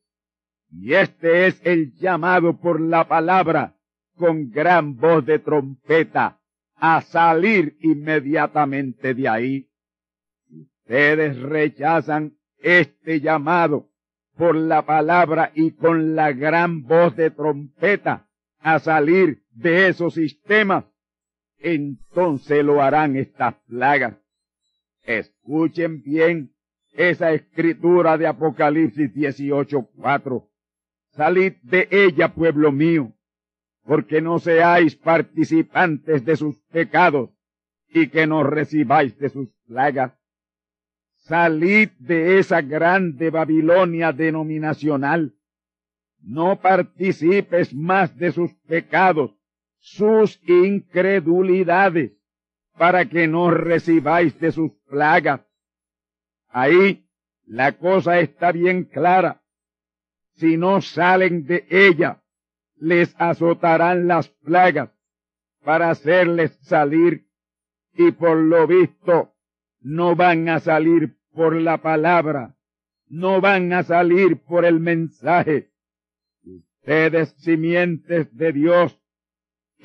Y 0.70 0.94
este 0.94 1.48
es 1.48 1.62
el 1.64 1.94
llamado 1.96 2.60
por 2.60 2.82
la 2.82 3.08
palabra 3.08 3.76
con 4.16 4.50
gran 4.50 4.98
voz 4.98 5.26
de 5.26 5.40
trompeta 5.40 6.40
a 6.76 7.02
salir 7.02 7.78
inmediatamente 7.82 9.14
de 9.14 9.30
ahí. 9.30 9.70
Ustedes 10.50 11.40
rechazan 11.40 12.38
este 12.60 13.22
llamado 13.22 13.90
por 14.36 14.56
la 14.56 14.86
palabra 14.86 15.52
y 15.56 15.72
con 15.72 16.16
la 16.16 16.32
gran 16.32 16.84
voz 16.84 17.16
de 17.16 17.32
trompeta 17.32 18.28
a 18.60 18.80
salir 18.80 19.44
de 19.52 19.88
esos 19.88 20.14
sistemas, 20.14 20.86
entonces 21.60 22.64
lo 22.64 22.82
harán 22.82 23.16
estas 23.16 23.56
plagas. 23.68 24.16
Escuchen 25.04 26.02
bien 26.04 26.54
esa 26.94 27.32
escritura 27.32 28.18
de 28.18 28.28
Apocalipsis 28.28 29.14
18:4. 29.14 30.50
Salid 31.12 31.54
de 31.64 31.88
ella, 31.92 32.34
pueblo 32.34 32.72
mío, 32.72 33.14
porque 33.84 34.22
no 34.22 34.40
seáis 34.40 34.96
participantes 34.96 36.26
de 36.26 36.36
sus 36.36 36.60
pecados 36.72 37.30
y 37.90 38.08
que 38.10 38.28
no 38.28 38.44
recibáis 38.44 39.18
de 39.18 39.30
sus 39.30 39.50
plagas. 39.68 40.14
Salid 41.28 41.90
de 42.00 42.40
esa 42.40 42.62
grande 42.62 43.30
Babilonia 43.30 44.12
denominacional. 44.12 45.34
No 46.22 46.60
participes 46.60 47.74
más 47.74 48.18
de 48.18 48.32
sus 48.32 48.54
pecados, 48.68 49.37
sus 49.80 50.42
incredulidades, 50.48 52.12
para 52.78 53.06
que 53.10 53.28
no 53.28 53.52
recibáis 53.52 54.40
de 54.40 54.52
sus 54.52 54.72
plagas. 54.88 55.42
Ahí 56.50 57.08
la 57.46 57.78
cosa 57.78 58.20
está 58.20 58.52
bien 58.52 58.84
clara. 58.84 59.42
Si 60.34 60.58
no 60.58 60.82
salen 60.82 61.46
de 61.46 61.66
ella, 61.70 62.22
les 62.76 63.16
azotarán 63.18 64.08
las 64.08 64.30
plagas 64.30 64.92
para 65.64 65.90
hacerles 65.90 66.58
salir 66.62 67.28
y 67.94 68.12
por 68.12 68.38
lo 68.38 68.68
visto 68.68 69.34
no 69.80 70.16
van 70.16 70.48
a 70.50 70.60
salir 70.60 71.18
por 71.34 71.56
la 71.56 71.82
palabra, 71.82 72.56
no 73.08 73.42
van 73.42 73.74
a 73.74 73.84
salir 73.84 74.42
por 74.44 74.66
el 74.66 74.80
mensaje. 74.80 75.72
Ustedes 76.44 77.30
simientes 77.38 78.36
de 78.36 78.54
Dios, 78.54 79.00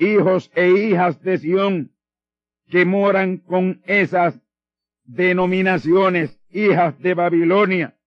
hijos 0.03 0.51
e 0.55 0.69
hijas 0.69 1.21
de 1.21 1.37
Sión, 1.37 1.91
que 2.69 2.85
moran 2.85 3.37
con 3.37 3.81
esas 3.85 4.39
denominaciones, 5.03 6.39
hijas 6.49 6.97
de 6.99 7.13
Babilonia, 7.13 7.97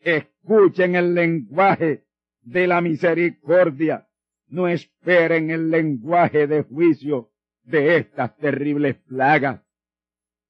escuchen 0.00 0.94
el 0.94 1.14
lenguaje 1.14 2.04
de 2.42 2.66
la 2.66 2.80
misericordia, 2.80 4.06
no 4.48 4.68
esperen 4.68 5.50
el 5.50 5.70
lenguaje 5.70 6.46
de 6.46 6.62
juicio 6.62 7.30
de 7.64 7.96
estas 7.96 8.36
terribles 8.36 8.96
plagas. 9.08 9.60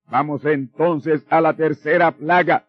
Vamos 0.08 0.44
entonces 0.44 1.26
a 1.30 1.40
la 1.40 1.56
tercera 1.56 2.12
plaga, 2.12 2.68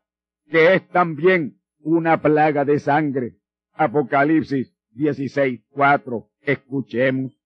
que 0.50 0.74
es 0.74 0.88
también 0.90 1.60
una 1.80 2.22
plaga 2.22 2.66
de 2.66 2.80
sangre. 2.80 3.36
Apocalipsis 3.74 4.74
16, 4.92 5.62
4. 5.70 6.30
Escuchemos. 6.42 7.37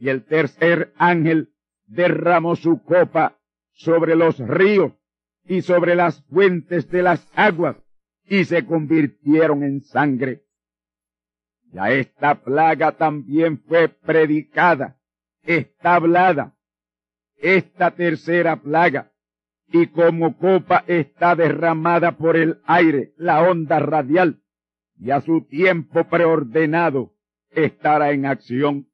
Y 0.00 0.08
el 0.08 0.24
tercer 0.24 0.92
ángel 0.96 1.52
derramó 1.86 2.56
su 2.56 2.82
copa 2.82 3.38
sobre 3.72 4.16
los 4.16 4.38
ríos 4.38 4.92
y 5.44 5.62
sobre 5.62 5.94
las 5.94 6.22
fuentes 6.24 6.90
de 6.90 7.02
las 7.02 7.30
aguas 7.34 7.76
y 8.24 8.44
se 8.44 8.66
convirtieron 8.66 9.62
en 9.62 9.82
sangre. 9.82 10.42
Ya 11.72 11.92
esta 11.92 12.42
plaga 12.42 12.92
también 12.92 13.62
fue 13.68 13.88
predicada, 13.88 14.98
está 15.44 15.94
hablada 15.94 16.56
esta 17.40 17.92
tercera 17.92 18.56
plaga, 18.56 19.12
y 19.68 19.86
como 19.86 20.36
copa 20.36 20.84
está 20.86 21.34
derramada 21.34 22.16
por 22.16 22.36
el 22.36 22.60
aire, 22.64 23.12
la 23.16 23.42
onda 23.42 23.78
radial, 23.78 24.42
y 24.98 25.10
a 25.10 25.20
su 25.20 25.46
tiempo 25.46 26.04
preordenado 26.04 27.14
estará 27.50 28.12
en 28.12 28.26
acción. 28.26 28.89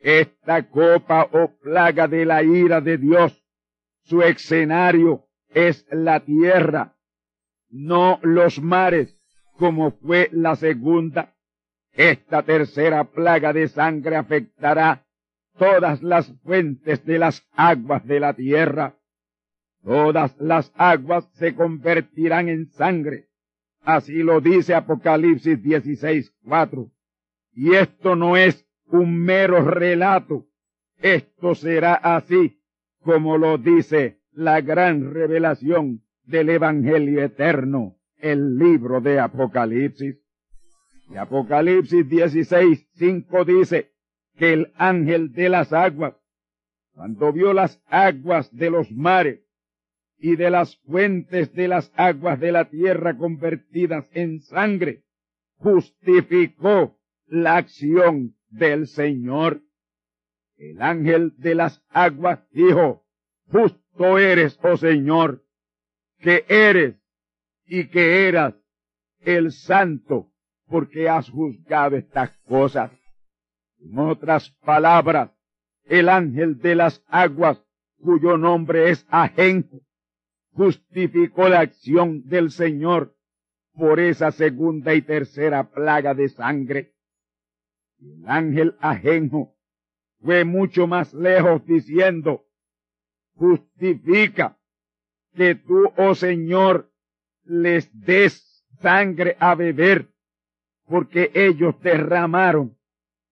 Esta 0.00 0.68
copa 0.68 1.28
o 1.32 1.58
plaga 1.58 2.06
de 2.06 2.24
la 2.24 2.42
ira 2.42 2.80
de 2.80 2.98
Dios, 2.98 3.44
su 4.04 4.22
escenario 4.22 5.26
es 5.48 5.86
la 5.90 6.20
tierra, 6.20 6.96
no 7.68 8.20
los 8.22 8.60
mares, 8.60 9.16
como 9.58 9.90
fue 9.90 10.28
la 10.32 10.56
segunda. 10.56 11.34
Esta 11.92 12.42
tercera 12.44 13.04
plaga 13.04 13.52
de 13.52 13.68
sangre 13.68 14.16
afectará 14.16 15.04
todas 15.58 16.02
las 16.02 16.32
fuentes 16.44 17.04
de 17.04 17.18
las 17.18 17.44
aguas 17.52 18.06
de 18.06 18.20
la 18.20 18.34
tierra. 18.34 18.94
Todas 19.82 20.36
las 20.38 20.72
aguas 20.76 21.28
se 21.34 21.54
convertirán 21.54 22.48
en 22.48 22.66
sangre. 22.68 23.28
Así 23.82 24.22
lo 24.22 24.40
dice 24.40 24.74
Apocalipsis 24.74 25.62
16, 25.62 26.32
4. 26.44 26.90
Y 27.52 27.74
esto 27.74 28.14
no 28.14 28.36
es 28.36 28.67
un 28.90 29.16
mero 29.16 29.62
relato. 29.62 30.46
Esto 30.98 31.54
será 31.54 31.94
así 31.94 32.60
como 33.00 33.38
lo 33.38 33.58
dice 33.58 34.20
la 34.32 34.60
gran 34.60 35.12
revelación 35.12 36.02
del 36.24 36.50
Evangelio 36.50 37.22
eterno, 37.24 37.96
el 38.18 38.58
libro 38.58 39.00
de 39.00 39.18
Apocalipsis. 39.18 40.16
Apocalipsis 41.16 42.08
16, 42.08 42.86
5 42.94 43.44
dice, 43.44 43.92
que 44.38 44.52
el 44.52 44.72
ángel 44.76 45.32
de 45.32 45.48
las 45.48 45.72
aguas, 45.72 46.14
cuando 46.92 47.32
vio 47.32 47.52
las 47.52 47.82
aguas 47.86 48.54
de 48.54 48.70
los 48.70 48.90
mares 48.92 49.40
y 50.18 50.36
de 50.36 50.50
las 50.50 50.76
fuentes 50.76 51.52
de 51.52 51.68
las 51.68 51.92
aguas 51.96 52.38
de 52.40 52.52
la 52.52 52.68
tierra 52.68 53.16
convertidas 53.16 54.08
en 54.12 54.40
sangre, 54.40 55.04
justificó 55.56 56.98
la 57.26 57.56
acción 57.56 58.36
del 58.50 58.86
Señor. 58.86 59.62
El 60.56 60.82
ángel 60.82 61.34
de 61.36 61.54
las 61.54 61.82
aguas 61.90 62.40
dijo, 62.50 63.04
justo 63.50 64.18
eres, 64.18 64.58
oh 64.62 64.76
Señor, 64.76 65.44
que 66.18 66.44
eres 66.48 66.96
y 67.64 67.88
que 67.88 68.28
eras 68.28 68.54
el 69.20 69.52
santo, 69.52 70.32
porque 70.66 71.08
has 71.08 71.30
juzgado 71.30 71.96
estas 71.96 72.36
cosas. 72.48 72.90
En 73.78 73.98
otras 73.98 74.50
palabras, 74.64 75.30
el 75.84 76.08
ángel 76.08 76.58
de 76.58 76.74
las 76.74 77.02
aguas, 77.08 77.62
cuyo 78.00 78.36
nombre 78.36 78.90
es 78.90 79.06
Ajenjo, 79.08 79.80
justificó 80.52 81.48
la 81.48 81.60
acción 81.60 82.28
del 82.28 82.50
Señor 82.50 83.14
por 83.74 84.00
esa 84.00 84.32
segunda 84.32 84.94
y 84.94 85.02
tercera 85.02 85.70
plaga 85.70 86.14
de 86.14 86.28
sangre. 86.28 86.94
El 88.00 88.24
ángel 88.26 88.76
Ajenjo 88.80 89.56
fue 90.20 90.44
mucho 90.44 90.86
más 90.86 91.14
lejos 91.14 91.64
diciendo, 91.66 92.46
justifica 93.34 94.58
que 95.34 95.54
tú, 95.54 95.92
oh 95.96 96.14
Señor, 96.14 96.92
les 97.44 97.88
des 98.04 98.64
sangre 98.80 99.36
a 99.38 99.54
beber, 99.54 100.12
porque 100.86 101.30
ellos 101.34 101.80
derramaron 101.80 102.76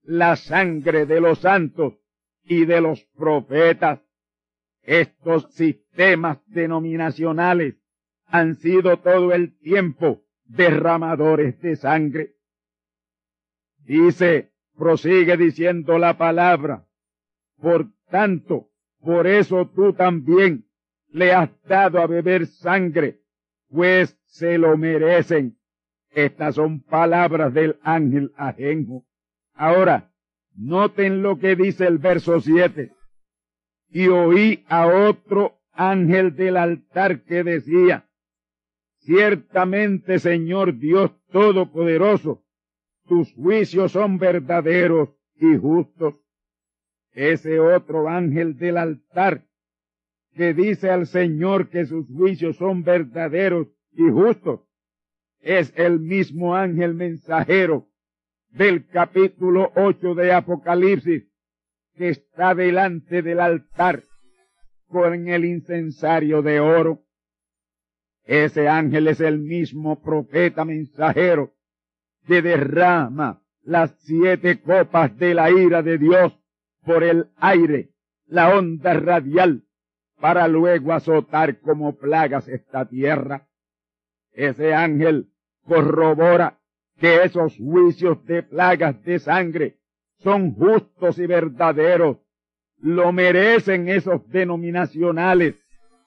la 0.03 0.35
sangre 0.35 1.05
de 1.05 1.19
los 1.19 1.39
santos 1.39 1.93
y 2.43 2.65
de 2.65 2.81
los 2.81 3.03
profetas. 3.15 4.01
Estos 4.81 5.51
sistemas 5.53 6.39
denominacionales 6.47 7.75
han 8.25 8.55
sido 8.55 8.97
todo 8.99 9.33
el 9.33 9.57
tiempo 9.59 10.23
derramadores 10.45 11.59
de 11.61 11.75
sangre. 11.75 12.35
Dice, 13.79 14.53
prosigue 14.77 15.37
diciendo 15.37 15.97
la 15.97 16.17
palabra, 16.17 16.85
por 17.57 17.87
tanto, 18.09 18.69
por 19.01 19.27
eso 19.27 19.69
tú 19.73 19.93
también 19.93 20.65
le 21.09 21.33
has 21.33 21.49
dado 21.63 21.99
a 21.99 22.07
beber 22.07 22.45
sangre, 22.47 23.21
pues 23.69 24.17
se 24.25 24.57
lo 24.57 24.77
merecen. 24.77 25.57
Estas 26.11 26.55
son 26.55 26.81
palabras 26.81 27.53
del 27.53 27.77
ángel 27.81 28.31
ajenjo. 28.37 29.05
Ahora, 29.53 30.11
noten 30.55 31.21
lo 31.21 31.37
que 31.37 31.55
dice 31.55 31.85
el 31.85 31.97
verso 31.97 32.39
7. 32.39 32.91
Y 33.89 34.07
oí 34.07 34.63
a 34.67 34.87
otro 34.87 35.59
ángel 35.71 36.35
del 36.35 36.57
altar 36.57 37.23
que 37.23 37.43
decía, 37.43 38.07
Ciertamente, 38.99 40.19
Señor 40.19 40.77
Dios 40.77 41.11
Todopoderoso, 41.31 42.43
tus 43.07 43.33
juicios 43.33 43.93
son 43.93 44.17
verdaderos 44.17 45.09
y 45.35 45.57
justos. 45.57 46.15
Ese 47.13 47.59
otro 47.59 48.07
ángel 48.07 48.57
del 48.57 48.77
altar 48.77 49.45
que 50.35 50.53
dice 50.53 50.91
al 50.91 51.07
Señor 51.07 51.69
que 51.69 51.85
sus 51.85 52.07
juicios 52.11 52.57
son 52.57 52.83
verdaderos 52.83 53.67
y 53.91 54.07
justos, 54.11 54.61
es 55.39 55.73
el 55.75 55.99
mismo 55.99 56.55
ángel 56.55 56.93
mensajero 56.93 57.87
del 58.49 58.87
capítulo 58.87 59.71
8 59.75 60.13
de 60.13 60.33
Apocalipsis 60.33 61.23
que 61.95 62.09
está 62.09 62.53
delante 62.53 63.23
del 63.23 63.39
altar 63.39 64.03
con 64.87 65.27
el 65.27 65.45
incensario 65.45 66.43
de 66.43 66.59
oro. 66.59 67.03
Ese 68.25 68.67
ángel 68.67 69.07
es 69.07 69.19
el 69.21 69.39
mismo 69.39 70.01
profeta 70.01 70.65
mensajero 70.65 71.56
que 72.27 72.41
derrama 72.41 73.41
las 73.63 73.95
siete 74.01 74.61
copas 74.61 75.17
de 75.17 75.33
la 75.33 75.49
ira 75.49 75.81
de 75.81 75.97
Dios 75.97 76.37
por 76.85 77.03
el 77.03 77.29
aire, 77.37 77.89
la 78.27 78.55
onda 78.55 78.93
radial, 78.93 79.63
para 80.19 80.47
luego 80.47 80.93
azotar 80.93 81.59
como 81.59 81.97
plagas 81.97 82.47
esta 82.47 82.87
tierra. 82.87 83.47
Ese 84.33 84.73
ángel 84.73 85.29
corrobora 85.65 86.59
que 86.99 87.23
esos 87.23 87.55
juicios 87.57 88.23
de 88.25 88.43
plagas 88.43 89.03
de 89.03 89.19
sangre 89.19 89.77
son 90.19 90.53
justos 90.53 91.19
y 91.19 91.27
verdaderos. 91.27 92.17
Lo 92.79 93.11
merecen 93.11 93.87
esos 93.89 94.27
denominacionales 94.29 95.55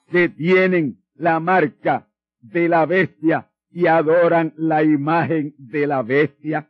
que 0.09 0.29
tienen 0.29 1.01
la 1.15 1.39
marca 1.39 2.07
de 2.41 2.67
la 2.67 2.85
bestia 2.85 3.50
y 3.71 3.87
adoran 3.87 4.53
la 4.57 4.83
imagen 4.83 5.55
de 5.57 5.87
la 5.87 6.01
bestia. 6.03 6.69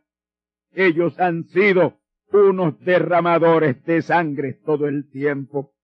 Ellos 0.72 1.18
han 1.18 1.44
sido 1.48 1.98
unos 2.32 2.78
derramadores 2.80 3.84
de 3.84 4.02
sangre 4.02 4.54
todo 4.64 4.86
el 4.86 5.10
tiempo. 5.10 5.74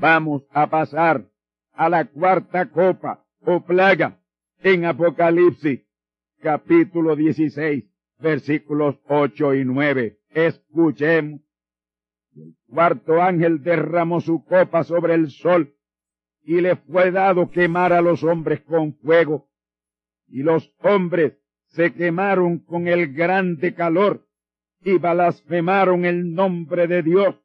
Vamos 0.00 0.46
a 0.50 0.70
pasar 0.70 1.26
a 1.72 1.88
la 1.88 2.06
cuarta 2.06 2.70
copa 2.70 3.24
o 3.40 3.64
plaga 3.64 4.18
en 4.62 4.84
Apocalipsis 4.84 5.80
capítulo 6.40 7.16
16 7.16 7.84
versículos 8.18 8.96
8 9.08 9.54
y 9.54 9.64
9. 9.64 10.18
Escuchemos. 10.30 11.40
El 12.36 12.54
cuarto 12.68 13.20
ángel 13.20 13.62
derramó 13.62 14.20
su 14.20 14.44
copa 14.44 14.84
sobre 14.84 15.14
el 15.14 15.30
sol 15.30 15.74
y 16.42 16.60
le 16.60 16.76
fue 16.76 17.10
dado 17.10 17.50
quemar 17.50 17.92
a 17.92 18.00
los 18.00 18.22
hombres 18.22 18.60
con 18.60 18.94
fuego. 18.94 19.49
Y 20.30 20.42
los 20.42 20.72
hombres 20.78 21.34
se 21.68 21.92
quemaron 21.92 22.58
con 22.60 22.88
el 22.88 23.12
grande 23.12 23.74
calor 23.74 24.26
y 24.82 24.98
blasfemaron 24.98 26.04
el 26.04 26.32
nombre 26.32 26.86
de 26.86 27.02
Dios 27.02 27.36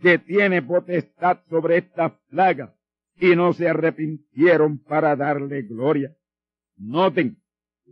que 0.00 0.18
tiene 0.18 0.62
potestad 0.62 1.38
sobre 1.48 1.78
estas 1.78 2.12
plagas 2.28 2.70
y 3.18 3.34
no 3.34 3.52
se 3.52 3.68
arrepintieron 3.68 4.78
para 4.78 5.16
darle 5.16 5.62
gloria. 5.62 6.14
Noten, 6.76 7.38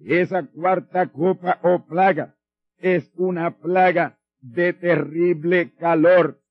esa 0.05 0.47
cuarta 0.47 1.11
copa 1.11 1.59
o 1.63 1.87
plaga 1.87 2.37
es 2.79 3.11
una 3.17 3.57
plaga 3.57 4.19
de 4.41 4.75
terrible 4.75 5.73
calor 5.79 6.43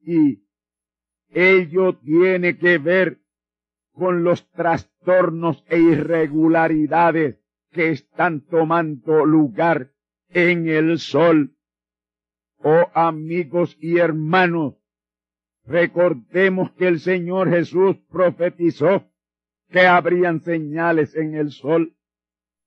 y 0.00 0.44
ello 1.30 1.96
tiene 1.96 2.58
que 2.58 2.78
ver 2.78 3.18
con 3.98 4.22
los 4.22 4.48
trastornos 4.52 5.64
e 5.68 5.78
irregularidades 5.78 7.36
que 7.72 7.90
están 7.90 8.40
tomando 8.42 9.26
lugar 9.26 9.90
en 10.30 10.68
el 10.68 10.98
sol. 10.98 11.56
Oh 12.58 12.86
amigos 12.94 13.76
y 13.80 13.98
hermanos, 13.98 14.74
recordemos 15.64 16.70
que 16.72 16.86
el 16.86 17.00
Señor 17.00 17.50
Jesús 17.50 17.96
profetizó 18.10 19.04
que 19.70 19.86
habrían 19.86 20.40
señales 20.40 21.14
en 21.14 21.34
el 21.34 21.50
sol 21.50 21.94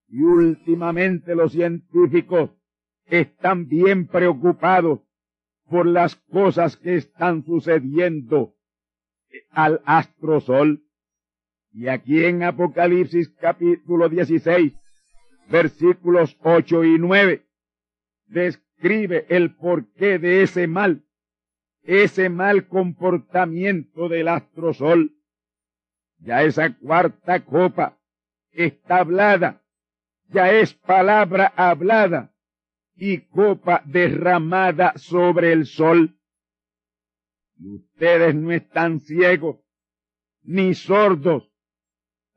y 0.07 0.21
últimamente 0.21 1.35
los 1.35 1.53
científicos 1.53 2.51
están 3.05 3.67
bien 3.67 4.07
preocupados 4.07 4.99
por 5.69 5.85
las 5.85 6.15
cosas 6.15 6.75
que 6.77 6.95
están 6.95 7.43
sucediendo 7.45 8.55
al 9.49 9.81
astrosol. 9.85 10.83
Y 11.73 11.87
aquí 11.87 12.25
en 12.25 12.43
Apocalipsis 12.43 13.29
capítulo 13.39 14.09
16, 14.09 14.73
versículos 15.49 16.37
8 16.41 16.83
y 16.83 16.99
9, 16.99 17.45
describe 18.25 19.25
el 19.29 19.55
porqué 19.55 20.19
de 20.19 20.43
ese 20.43 20.67
mal, 20.67 21.05
ese 21.83 22.29
mal 22.29 22.67
comportamiento 22.67 24.09
del 24.09 24.27
astrosol. 24.27 25.15
Ya 26.19 26.43
esa 26.43 26.75
cuarta 26.77 27.45
copa 27.45 27.97
está 28.51 28.97
hablada, 28.97 29.63
ya 30.27 30.51
es 30.51 30.73
palabra 30.73 31.53
hablada 31.55 32.33
y 32.95 33.21
copa 33.29 33.81
derramada 33.85 34.93
sobre 34.97 35.53
el 35.53 35.65
sol. 35.65 36.17
Ustedes 37.57 38.35
no 38.35 38.51
están 38.51 38.99
ciegos 38.99 39.57
ni 40.43 40.73
sordos, 40.73 41.50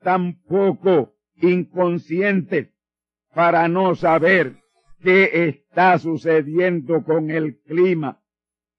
tampoco 0.05 1.17
inconscientes 1.39 2.69
para 3.35 3.67
no 3.67 3.97
saber 3.97 4.55
qué 5.03 5.49
está 5.49 5.99
sucediendo 5.99 7.03
con 7.03 7.31
el 7.31 7.61
clima, 7.63 8.23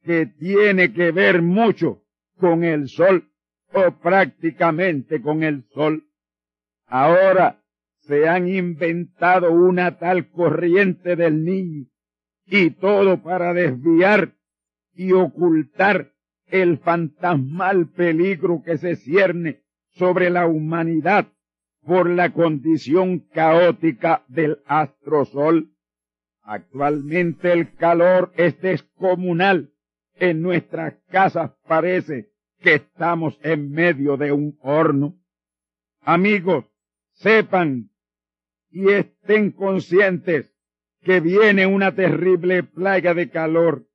que 0.03 0.27
tiene 0.27 0.93
que 0.93 1.11
ver 1.11 1.41
mucho 1.41 2.03
con 2.38 2.63
el 2.63 2.88
sol 2.88 3.29
o 3.73 3.91
prácticamente 3.99 5.21
con 5.21 5.43
el 5.43 5.65
sol. 5.73 6.07
Ahora 6.85 7.61
se 7.99 8.29
han 8.29 8.47
inventado 8.47 9.51
una 9.51 9.97
tal 9.97 10.29
corriente 10.29 11.15
del 11.15 11.43
niño 11.43 11.88
y 12.45 12.69
todo 12.69 13.21
para 13.21 13.53
desviar 13.53 14.35
y 14.93 15.11
ocultar 15.11 16.13
el 16.47 16.77
fantasmal 16.77 17.89
peligro 17.89 18.61
que 18.63 18.77
se 18.77 18.95
cierne 18.95 19.64
sobre 19.95 20.29
la 20.29 20.47
humanidad 20.47 21.27
por 21.86 22.10
la 22.10 22.34
condición 22.34 23.19
caótica 23.19 24.23
del 24.27 24.60
astrosol. 24.65 25.71
Actualmente 26.41 27.51
el 27.51 27.75
calor 27.75 28.31
es 28.36 28.60
descomunal. 28.62 29.71
En 30.15 30.41
nuestras 30.41 30.95
casas 31.10 31.51
parece 31.67 32.29
que 32.62 32.75
estamos 32.75 33.38
en 33.43 33.71
medio 33.71 34.17
de 34.17 34.31
un 34.31 34.58
horno. 34.62 35.17
Amigos, 36.01 36.65
sepan 37.13 37.91
y 38.69 38.89
estén 38.89 39.51
conscientes 39.51 40.53
que 41.01 41.19
viene 41.19 41.65
una 41.67 41.93
terrible 41.93 42.63
plaga 42.63 43.13
de 43.13 43.29
calor. 43.29 43.88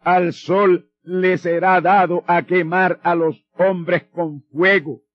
Al 0.00 0.32
sol 0.32 0.90
le 1.02 1.38
será 1.38 1.80
dado 1.80 2.24
a 2.26 2.42
quemar 2.42 3.00
a 3.02 3.14
los 3.14 3.46
hombres 3.54 4.04
con 4.04 4.42
fuego. 4.42 5.05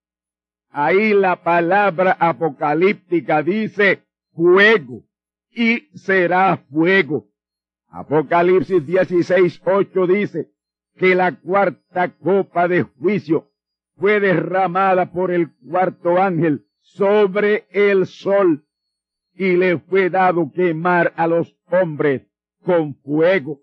Ahí 0.71 1.13
la 1.13 1.43
palabra 1.43 2.15
apocalíptica 2.17 3.43
dice 3.43 4.03
fuego 4.33 5.03
y 5.49 5.89
será 5.97 6.57
fuego. 6.71 7.27
Apocalipsis 7.89 8.85
16, 8.85 9.61
8 9.65 10.07
dice 10.07 10.49
que 10.95 11.13
la 11.13 11.35
cuarta 11.37 12.15
copa 12.15 12.69
de 12.69 12.83
juicio 12.83 13.51
fue 13.97 14.21
derramada 14.21 15.11
por 15.11 15.31
el 15.31 15.51
cuarto 15.57 16.21
ángel 16.21 16.65
sobre 16.79 17.67
el 17.71 18.05
sol 18.05 18.65
y 19.33 19.57
le 19.57 19.77
fue 19.77 20.09
dado 20.09 20.51
quemar 20.53 21.13
a 21.17 21.27
los 21.27 21.53
hombres 21.69 22.21
con 22.63 22.95
fuego. 22.95 23.61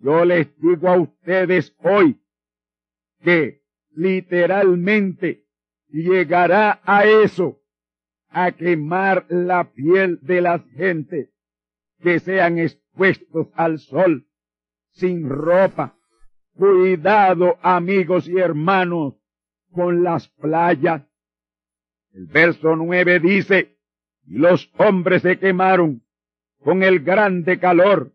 Yo 0.00 0.26
les 0.26 0.54
digo 0.60 0.88
a 0.88 0.98
ustedes 0.98 1.74
hoy 1.82 2.20
que 3.22 3.62
literalmente 3.92 5.46
llegará 5.92 6.80
a 6.84 7.04
eso, 7.04 7.60
a 8.28 8.52
quemar 8.52 9.26
la 9.28 9.72
piel 9.72 10.18
de 10.22 10.40
las 10.40 10.64
gentes 10.76 11.30
que 12.00 12.20
sean 12.20 12.58
expuestos 12.58 13.48
al 13.54 13.78
sol, 13.78 14.26
sin 14.92 15.28
ropa. 15.28 15.96
Cuidado, 16.54 17.58
amigos 17.62 18.28
y 18.28 18.38
hermanos, 18.38 19.14
con 19.72 20.02
las 20.02 20.28
playas. 20.28 21.02
El 22.12 22.26
verso 22.26 22.76
nueve 22.76 23.20
dice, 23.20 23.78
y 24.26 24.38
los 24.38 24.70
hombres 24.78 25.22
se 25.22 25.38
quemaron 25.38 26.02
con 26.58 26.82
el 26.82 27.00
grande 27.00 27.58
calor. 27.58 28.12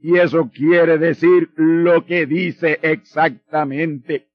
Y 0.00 0.18
eso 0.18 0.50
quiere 0.50 0.98
decir 0.98 1.50
lo 1.56 2.04
que 2.06 2.26
dice 2.26 2.78
exactamente, 2.82 4.28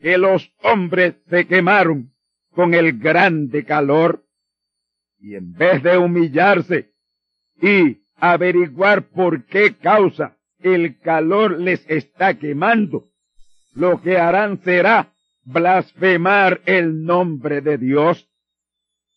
que 0.00 0.18
los 0.18 0.52
hombres 0.62 1.14
se 1.28 1.46
quemaron 1.46 2.13
con 2.54 2.74
el 2.74 2.98
grande 2.98 3.64
calor. 3.64 4.24
Y 5.18 5.34
en 5.34 5.52
vez 5.52 5.82
de 5.82 5.98
humillarse 5.98 6.92
y 7.60 8.02
averiguar 8.16 9.08
por 9.08 9.44
qué 9.46 9.74
causa 9.76 10.36
el 10.58 10.98
calor 11.00 11.60
les 11.60 11.84
está 11.88 12.38
quemando, 12.38 13.10
lo 13.74 14.00
que 14.00 14.18
harán 14.18 14.62
será 14.62 15.12
blasfemar 15.44 16.62
el 16.64 17.04
nombre 17.04 17.60
de 17.60 17.78
Dios. 17.78 18.28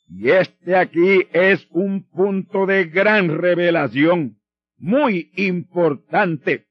Y 0.10 0.30
este 0.30 0.76
aquí 0.76 1.28
es 1.34 1.67
un 1.71 2.08
punto 2.10 2.65
de 2.65 2.86
gran 2.86 3.38
revelación, 3.38 4.38
muy 4.78 5.32
importante. 5.36 6.67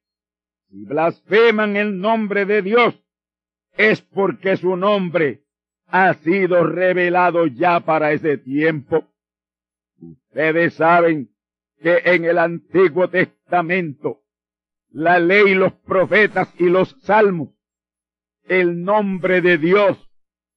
Si 0.68 0.84
blasfeman 0.84 1.76
el 1.76 1.98
nombre 1.98 2.44
de 2.44 2.62
Dios, 2.62 3.02
es 3.76 4.00
porque 4.00 4.56
su 4.56 4.76
nombre 4.76 5.45
ha 5.86 6.14
sido 6.14 6.64
revelado 6.64 7.46
ya 7.46 7.80
para 7.80 8.12
ese 8.12 8.38
tiempo. 8.38 9.04
Ustedes 10.00 10.74
saben 10.74 11.30
que 11.80 12.02
en 12.04 12.24
el 12.24 12.38
Antiguo 12.38 13.08
Testamento, 13.08 14.22
la 14.90 15.18
ley, 15.18 15.54
los 15.54 15.72
profetas 15.72 16.52
y 16.58 16.68
los 16.68 16.96
salmos, 17.02 17.50
el 18.44 18.82
nombre 18.82 19.40
de 19.40 19.58
Dios 19.58 19.98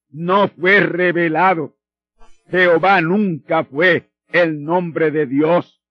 no 0.10 0.48
fue 0.48 0.80
revelado 0.80 1.80
Jehová 2.50 3.02
nunca 3.02 3.64
fue 3.64 4.10
el 4.32 4.64
nombre 4.64 5.12
de 5.12 5.28
Dios. 5.28 5.82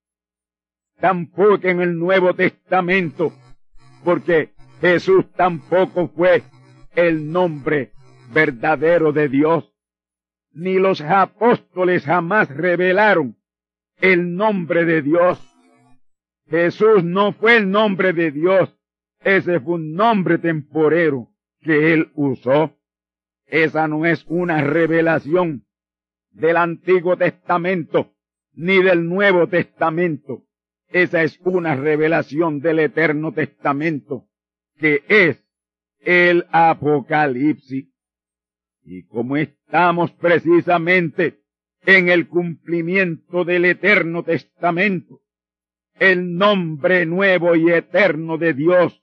Tampoco 1.01 1.69
en 1.69 1.81
el 1.81 1.97
Nuevo 1.97 2.35
Testamento, 2.35 3.33
porque 4.05 4.51
Jesús 4.81 5.31
tampoco 5.37 6.09
fue 6.09 6.43
el 6.97 7.31
nombre 7.31 7.93
verdadero 8.33 9.13
de 9.13 9.29
Dios. 9.29 9.73
Ni 10.53 10.79
los 10.79 11.01
apóstoles 11.01 12.05
jamás 12.05 12.49
revelaron 12.49 13.37
el 14.01 14.35
nombre 14.35 14.85
de 14.85 15.03
Dios. 15.03 15.39
Jesús 16.49 17.05
no 17.05 17.33
fue 17.33 17.57
el 17.57 17.71
nombre 17.71 18.13
de 18.13 18.31
Dios. 18.31 18.75
Ese 19.21 19.61
fue 19.61 19.75
un 19.75 19.93
nombre 19.93 20.39
temporero 20.39 21.29
que 21.61 21.93
él 21.93 22.11
usó. 22.15 22.77
Esa 23.47 23.89
no 23.89 24.07
es 24.07 24.25
una 24.29 24.63
revelación 24.63 25.67
del 26.31 26.57
Antiguo 26.57 27.17
Testamento 27.17 28.13
ni 28.53 28.83
del 28.83 29.07
Nuevo 29.09 29.47
Testamento. 29.49 30.45
Esa 30.89 31.23
es 31.23 31.39
una 31.45 31.77
revelación 31.77 32.61
del 32.61 32.81
Eterno 32.81 33.33
Testamento, 33.33 34.27
que 34.79 35.05
es 35.09 35.45
el 36.01 36.47
Apocalipsis. 36.51 37.89
Y 38.91 39.03
como 39.03 39.37
estamos 39.37 40.13
precisamente 40.13 41.41
en 41.85 42.09
el 42.09 42.27
cumplimiento 42.27 43.45
del 43.45 43.67
Eterno 43.67 44.23
Testamento, 44.23 45.21
el 45.99 46.37
nombre 46.37 47.05
nuevo 47.05 47.55
y 47.55 47.71
eterno 47.71 48.39
de 48.39 48.55
Dios 48.55 48.99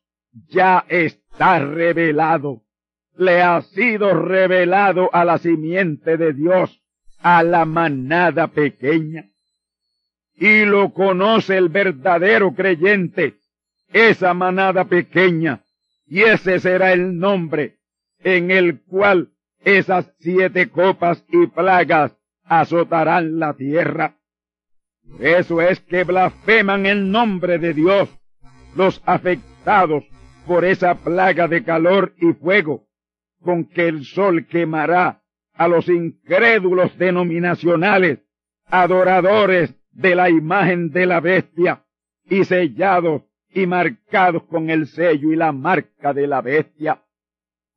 ya 0.50 0.86
está 0.90 1.60
revelado. 1.60 2.64
Le 3.16 3.44
ha 3.44 3.62
sido 3.62 4.20
revelado 4.20 5.14
a 5.14 5.24
la 5.24 5.38
simiente 5.38 6.18
de 6.18 6.34
Dios 6.34 6.82
a 7.20 7.44
la 7.44 7.66
manada 7.66 8.48
pequeña. 8.48 9.30
Y 10.34 10.66
lo 10.66 10.94
conoce 10.94 11.58
el 11.58 11.70
verdadero 11.70 12.56
creyente, 12.56 13.36
esa 13.90 14.34
manada 14.34 14.86
pequeña, 14.86 15.62
y 16.08 16.22
ese 16.22 16.60
será 16.60 16.92
el 16.92 17.20
nombre 17.20 17.78
en 18.24 18.50
el 18.50 18.82
cual 18.82 19.30
esas 19.66 20.10
siete 20.20 20.70
copas 20.70 21.26
y 21.30 21.48
plagas 21.48 22.16
azotarán 22.46 23.40
la 23.40 23.56
tierra. 23.56 24.16
eso 25.20 25.60
es 25.60 25.80
que 25.82 26.04
blasfeman 26.04 26.86
el 26.86 27.12
nombre 27.12 27.58
de 27.58 27.74
Dios 27.74 28.10
los 28.76 29.02
afectados 29.06 30.04
por 30.46 30.64
esa 30.66 30.96
plaga 30.96 31.48
de 31.48 31.64
calor 31.64 32.14
y 32.18 32.34
fuego 32.34 32.86
con 33.42 33.66
que 33.66 33.88
el 33.88 34.06
sol 34.06 34.46
quemará 34.48 35.24
a 35.54 35.68
los 35.68 35.88
incrédulos 35.88 36.96
denominacionales, 36.98 38.20
adoradores 38.66 39.74
de 39.92 40.16
la 40.16 40.30
imagen 40.30 40.92
de 40.92 41.06
la 41.06 41.22
bestia, 41.22 41.84
y 42.26 42.44
sellados 42.44 43.24
y 43.50 43.66
marcados 43.66 44.44
con 44.44 44.70
el 44.70 44.88
sello 44.88 45.32
y 45.32 45.36
la 45.36 45.52
marca 45.52 46.14
de 46.14 46.28
la 46.28 46.42
bestia. 46.42 47.02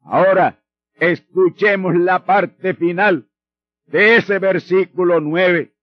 Ahora, 0.02 0.58
escuchemos 0.98 1.96
la 1.96 2.24
parte 2.24 2.74
final 2.74 3.28
de 3.86 4.16
ese 4.16 4.38
versículo 4.38 5.20
nueve. 5.20 5.74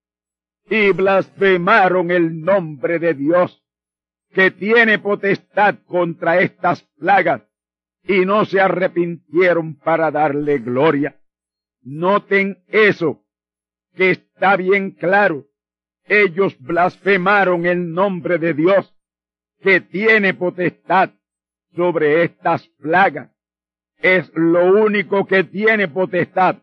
Y 0.69 0.91
blasfemaron 0.91 2.09
el 2.11 2.41
nombre 2.41 2.97
de 2.97 3.13
Dios, 3.13 3.63
que 4.33 4.51
tiene 4.51 4.99
potestad 4.99 5.75
contra 5.85 6.39
estas 6.39 6.81
plagas, 6.97 7.43
y 8.03 8.25
no 8.25 8.45
se 8.45 8.59
arrepintieron 8.59 9.75
para 9.75 10.11
darle 10.11 10.59
gloria. 10.59 11.19
Noten 11.81 12.63
eso, 12.67 13.23
que 13.95 14.11
está 14.11 14.55
bien 14.57 14.91
claro. 14.91 15.45
Ellos 16.07 16.55
blasfemaron 16.59 17.65
el 17.65 17.91
nombre 17.91 18.37
de 18.39 18.53
Dios, 18.53 18.91
que 19.61 19.81
tiene 19.81 20.33
potestad 20.33 21.11
sobre 21.75 22.23
estas 22.23 22.67
plagas. 22.79 23.34
Es 23.97 24.31
lo 24.35 24.83
único 24.83 25.25
que 25.25 25.43
tiene 25.43 25.87
potestad 25.87 26.57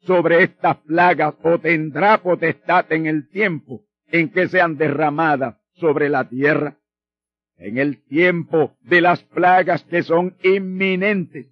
sobre 0.00 0.42
estas 0.42 0.76
plagas 0.78 1.34
o 1.42 1.58
tendrá 1.58 2.18
potestad 2.18 2.90
en 2.92 3.06
el 3.06 3.28
tiempo 3.28 3.84
en 4.10 4.30
que 4.30 4.48
sean 4.48 4.76
derramadas 4.76 5.56
sobre 5.74 6.08
la 6.08 6.28
tierra. 6.28 6.78
En 7.56 7.78
el 7.78 8.02
tiempo 8.04 8.76
de 8.82 9.00
las 9.00 9.22
plagas 9.24 9.82
que 9.84 10.02
son 10.02 10.36
inminentes, 10.42 11.46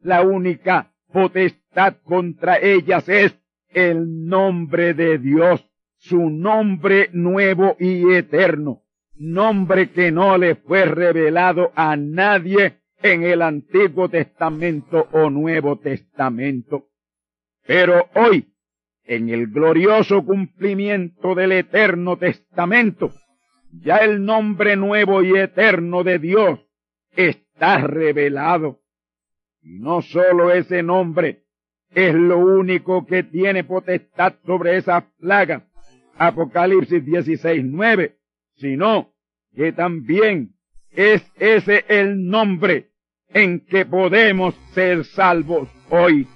la 0.00 0.22
única 0.22 0.92
potestad 1.12 1.96
contra 2.02 2.58
ellas 2.58 3.08
es 3.08 3.38
el 3.70 4.26
nombre 4.26 4.94
de 4.94 5.18
Dios, 5.18 5.64
su 5.96 6.28
nombre 6.30 7.08
nuevo 7.12 7.76
y 7.78 8.12
eterno, 8.12 8.82
nombre 9.14 9.90
que 9.90 10.10
no 10.10 10.36
le 10.36 10.56
fue 10.56 10.84
revelado 10.84 11.72
a 11.74 11.96
nadie 11.96 12.80
en 13.04 13.22
el 13.22 13.42
Antiguo 13.42 14.08
Testamento 14.08 15.08
o 15.12 15.28
Nuevo 15.28 15.78
Testamento. 15.78 16.86
Pero 17.66 18.08
hoy, 18.14 18.54
en 19.04 19.28
el 19.28 19.48
glorioso 19.48 20.24
cumplimiento 20.24 21.34
del 21.34 21.52
Eterno 21.52 22.16
Testamento, 22.16 23.12
ya 23.72 23.98
el 23.98 24.24
nombre 24.24 24.76
nuevo 24.76 25.22
y 25.22 25.36
eterno 25.36 26.02
de 26.02 26.18
Dios 26.18 26.60
está 27.14 27.76
revelado. 27.76 28.80
Y 29.60 29.80
no 29.80 30.00
solo 30.00 30.50
ese 30.50 30.82
nombre 30.82 31.42
es 31.90 32.14
lo 32.14 32.38
único 32.38 33.04
que 33.04 33.22
tiene 33.22 33.64
potestad 33.64 34.36
sobre 34.46 34.78
esas 34.78 35.04
plagas, 35.18 35.62
Apocalipsis 36.16 37.04
16, 37.04 37.64
9, 37.66 38.16
sino 38.54 39.12
que 39.54 39.72
también 39.72 40.54
es 40.90 41.22
ese 41.36 41.84
el 41.88 42.26
nombre 42.26 42.93
en 43.34 43.66
que 43.66 43.84
podemos 43.84 44.54
ser 44.72 45.04
salvos 45.04 45.68
hoy. 45.90 46.26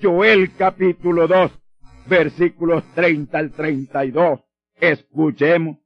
Joel 0.00 0.52
capítulo 0.56 1.26
2, 1.26 1.52
versículos 2.06 2.84
30 2.94 3.36
al 3.36 3.50
32. 3.50 4.40
Escuchemos. 4.80 5.78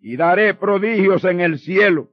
Y 0.00 0.16
daré 0.16 0.52
prodigios 0.54 1.24
en 1.24 1.40
el 1.40 1.58
cielo 1.58 2.10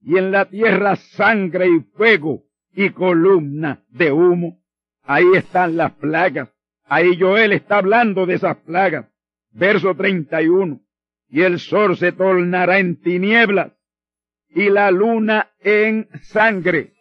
y 0.00 0.16
en 0.16 0.32
la 0.32 0.46
tierra 0.46 0.96
sangre 0.96 1.68
y 1.68 1.80
fuego 1.94 2.44
y 2.72 2.90
columna 2.90 3.84
de 3.90 4.10
humo. 4.10 4.58
Ahí 5.02 5.26
están 5.36 5.76
las 5.76 5.92
plagas. 5.92 6.48
Ahí 6.84 7.18
Joel 7.20 7.52
está 7.52 7.78
hablando 7.78 8.26
de 8.26 8.34
esas 8.34 8.56
plagas. 8.58 9.06
Verso 9.52 9.94
31. 9.94 10.80
Y 11.28 11.42
el 11.42 11.60
sol 11.60 11.96
se 11.96 12.12
tornará 12.12 12.78
en 12.78 13.00
tinieblas 13.00 13.72
y 14.48 14.70
la 14.70 14.90
luna 14.90 15.50
en 15.60 16.08
sangre 16.22 16.94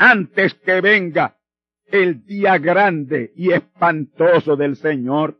antes 0.00 0.54
que 0.54 0.80
venga 0.80 1.36
el 1.84 2.24
día 2.24 2.56
grande 2.56 3.32
y 3.36 3.52
espantoso 3.52 4.56
del 4.56 4.76
Señor. 4.76 5.38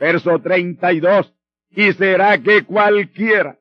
Verso 0.00 0.38
32. 0.38 1.34
Y 1.72 1.92
será 1.92 2.42
que 2.42 2.64
cualquiera 2.64 3.58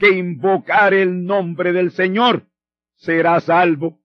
que 0.00 0.10
invocar 0.10 0.94
el 0.94 1.24
nombre 1.24 1.72
del 1.72 1.92
Señor 1.92 2.44
será 2.96 3.38
salvo. 3.38 4.00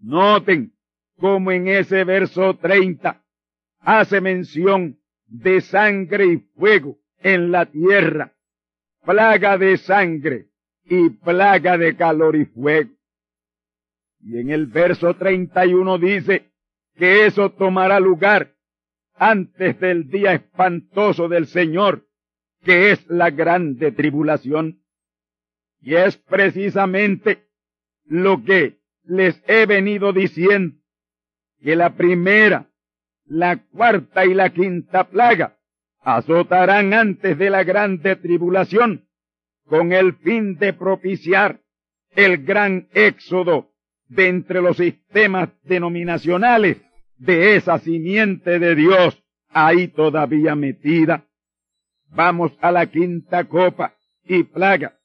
Noten 0.00 0.72
como 1.20 1.52
en 1.52 1.68
ese 1.68 2.02
verso 2.02 2.56
30 2.56 3.22
hace 3.78 4.20
mención 4.20 4.98
de 5.26 5.60
sangre 5.60 6.26
y 6.26 6.38
fuego 6.56 6.98
en 7.20 7.52
la 7.52 7.66
tierra, 7.66 8.32
plaga 9.04 9.56
de 9.56 9.76
sangre 9.76 10.48
y 10.84 11.10
plaga 11.10 11.78
de 11.78 11.94
calor 11.94 12.34
y 12.34 12.44
fuego. 12.44 12.97
Y 14.20 14.38
en 14.38 14.50
el 14.50 14.66
verso 14.66 15.14
31 15.14 15.98
dice 15.98 16.50
que 16.96 17.26
eso 17.26 17.50
tomará 17.50 18.00
lugar 18.00 18.54
antes 19.14 19.78
del 19.80 20.08
día 20.10 20.34
espantoso 20.34 21.28
del 21.28 21.46
Señor, 21.46 22.06
que 22.64 22.90
es 22.90 23.06
la 23.08 23.30
grande 23.30 23.92
tribulación. 23.92 24.82
Y 25.80 25.94
es 25.94 26.16
precisamente 26.16 27.46
lo 28.04 28.44
que 28.44 28.78
les 29.04 29.42
he 29.46 29.66
venido 29.66 30.12
diciendo, 30.12 30.76
que 31.60 31.76
la 31.76 31.94
primera, 31.94 32.68
la 33.24 33.64
cuarta 33.64 34.24
y 34.24 34.34
la 34.34 34.50
quinta 34.50 35.08
plaga 35.08 35.58
azotarán 36.00 36.94
antes 36.94 37.36
de 37.38 37.50
la 37.50 37.64
grande 37.64 38.16
tribulación, 38.16 39.08
con 39.66 39.92
el 39.92 40.14
fin 40.14 40.56
de 40.56 40.72
propiciar 40.72 41.60
el 42.10 42.44
gran 42.44 42.88
éxodo 42.92 43.67
de 44.08 44.28
entre 44.28 44.60
los 44.60 44.76
sistemas 44.76 45.50
denominacionales 45.64 46.78
de 47.16 47.56
esa 47.56 47.78
simiente 47.78 48.58
de 48.58 48.74
Dios 48.74 49.22
ahí 49.50 49.88
todavía 49.88 50.54
metida. 50.54 51.24
Vamos 52.10 52.52
a 52.60 52.72
la 52.72 52.86
quinta 52.86 53.44
copa 53.44 53.94
y 54.24 54.44
plaga 54.44 54.98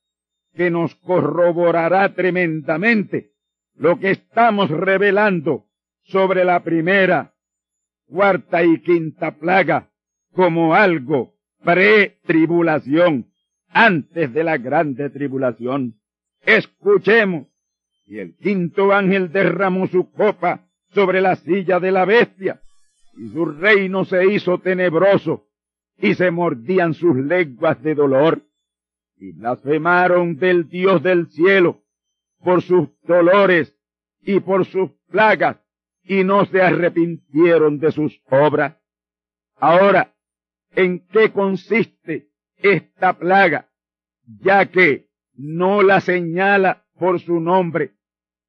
que 0.55 0.69
nos 0.69 0.95
corroborará 0.95 2.13
tremendamente 2.13 3.31
lo 3.75 3.99
que 3.99 4.11
estamos 4.11 4.69
revelando 4.69 5.65
sobre 6.03 6.45
la 6.45 6.63
primera, 6.63 7.33
cuarta 8.05 8.63
y 8.63 8.79
quinta 8.81 9.31
plaga 9.31 9.89
como 10.33 10.75
algo 10.75 11.33
pre-tribulación, 11.63 13.31
antes 13.69 14.33
de 14.33 14.43
la 14.43 14.57
grande 14.57 15.09
tribulación. 15.09 15.95
Escuchemos. 16.45 17.47
Y 18.05 18.19
el 18.19 18.35
quinto 18.35 18.91
ángel 18.91 19.31
derramó 19.31 19.87
su 19.87 20.11
copa 20.11 20.67
sobre 20.89 21.21
la 21.21 21.35
silla 21.35 21.79
de 21.79 21.91
la 21.91 22.05
bestia, 22.05 22.61
y 23.17 23.29
su 23.29 23.45
reino 23.45 24.05
se 24.05 24.25
hizo 24.31 24.59
tenebroso, 24.59 25.47
y 25.97 26.15
se 26.15 26.31
mordían 26.31 26.93
sus 26.93 27.15
lenguas 27.15 27.81
de 27.81 27.95
dolor, 27.95 28.41
y 29.17 29.31
blasfemaron 29.31 30.37
del 30.37 30.67
Dios 30.67 31.01
del 31.01 31.27
cielo 31.27 31.81
por 32.43 32.61
sus 32.61 32.89
dolores 33.03 33.75
y 34.21 34.39
por 34.39 34.65
sus 34.65 34.91
plagas, 35.09 35.57
y 36.03 36.23
no 36.23 36.45
se 36.45 36.61
arrepintieron 36.61 37.79
de 37.79 37.91
sus 37.91 38.21
obras. 38.29 38.77
Ahora, 39.55 40.13
¿en 40.71 41.07
qué 41.07 41.31
consiste 41.31 42.27
esta 42.57 43.13
plaga? 43.17 43.69
Ya 44.41 44.65
que 44.65 45.07
no 45.35 45.81
la 45.81 46.01
señala 46.01 46.82
por 47.03 47.19
su 47.19 47.41
nombre, 47.41 47.91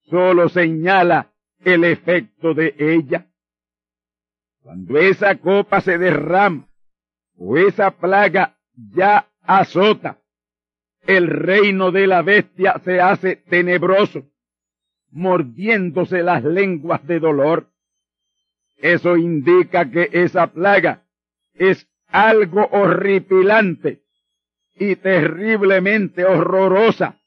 solo 0.03 0.49
señala 0.49 1.33
el 1.65 1.83
efecto 1.83 2.55
de 2.55 2.73
ella. 2.79 3.27
Cuando 4.61 4.97
esa 4.97 5.35
copa 5.41 5.81
se 5.81 5.99
derrama 5.99 6.69
o 7.37 7.57
esa 7.59 7.91
plaga 7.91 8.57
ya 8.77 9.29
azota, 9.43 10.21
el 11.05 11.27
reino 11.27 11.91
de 11.91 12.07
la 12.07 12.23
bestia 12.23 12.81
se 12.85 13.01
hace 13.01 13.35
tenebroso, 13.35 14.23
mordiéndose 15.11 16.23
las 16.23 16.45
lenguas 16.45 17.05
de 17.09 17.19
dolor. 17.19 17.73
Eso 18.77 19.17
indica 19.17 19.91
que 19.91 20.11
esa 20.13 20.47
plaga 20.47 21.03
es 21.55 21.89
algo 22.07 22.69
horripilante 22.71 24.05
y 24.77 24.95
terriblemente 24.95 26.25
horrorosa. 26.25 27.19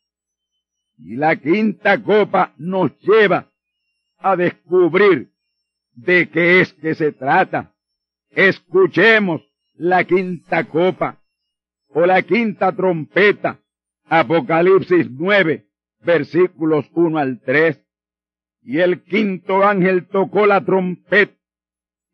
Y 0.97 1.15
la 1.15 1.35
quinta 1.35 2.01
copa 2.01 2.53
nos 2.57 2.91
lleva 3.01 3.51
a 4.17 4.35
descubrir 4.35 5.29
de 5.93 6.29
qué 6.29 6.61
es 6.61 6.73
que 6.73 6.95
se 6.95 7.11
trata. 7.11 7.73
Escuchemos 8.31 9.41
la 9.75 10.03
quinta 10.03 10.63
copa 10.65 11.19
o 11.89 12.05
la 12.05 12.21
quinta 12.23 12.71
trompeta, 12.71 13.59
Apocalipsis 14.05 15.09
9, 15.11 15.67
versículos 16.01 16.85
1 16.93 17.17
al 17.17 17.39
3. 17.41 17.79
Y 18.63 18.79
el 18.79 19.03
quinto 19.03 19.63
ángel 19.63 20.07
tocó 20.07 20.45
la 20.45 20.63
trompeta 20.65 21.33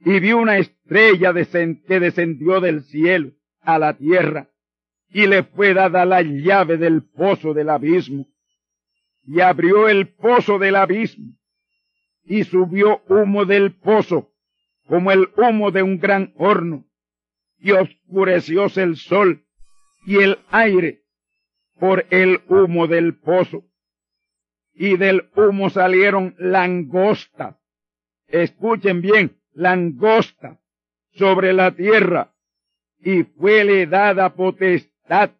y 0.05 0.19
vio 0.19 0.37
una 0.37 0.57
estrella 0.57 1.33
que 1.33 1.99
descendió 1.99 2.59
del 2.59 2.83
cielo 2.83 3.31
a 3.61 3.79
la 3.79 3.93
tierra 3.93 4.49
y 5.09 5.27
le 5.27 5.43
fue 5.43 5.73
dada 5.73 6.05
la 6.05 6.21
llave 6.21 6.77
del 6.77 7.03
pozo 7.03 7.53
del 7.53 7.69
abismo 7.69 8.27
y 9.25 9.41
abrió 9.41 9.89
el 9.89 10.09
pozo 10.13 10.59
del 10.59 10.75
abismo 10.75 11.33
y 12.23 12.43
subió 12.43 13.01
humo 13.07 13.45
del 13.45 13.73
pozo 13.75 14.31
como 14.87 15.11
el 15.11 15.29
humo 15.37 15.71
de 15.71 15.83
un 15.83 15.99
gran 15.99 16.33
horno 16.37 16.85
y 17.57 17.71
oscurecióse 17.71 18.83
el 18.83 18.97
sol 18.97 19.45
y 20.05 20.17
el 20.17 20.39
aire 20.51 21.03
por 21.79 22.05
el 22.09 22.41
humo 22.47 22.87
del 22.87 23.17
pozo 23.17 23.63
y 24.73 24.97
del 24.97 25.29
humo 25.35 25.69
salieron 25.69 26.35
langostas. 26.37 27.55
Escuchen 28.27 29.01
bien, 29.01 29.39
langosta 29.53 30.59
sobre 31.11 31.53
la 31.53 31.71
tierra 31.71 32.33
y 32.99 33.23
fuele 33.23 33.85
dada 33.85 34.33
potestad 34.33 35.31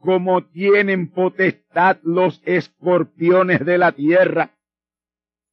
como 0.00 0.44
tienen 0.46 1.10
potestad 1.10 1.98
los 2.02 2.42
escorpiones 2.44 3.64
de 3.64 3.78
la 3.78 3.92
tierra. 3.92 4.56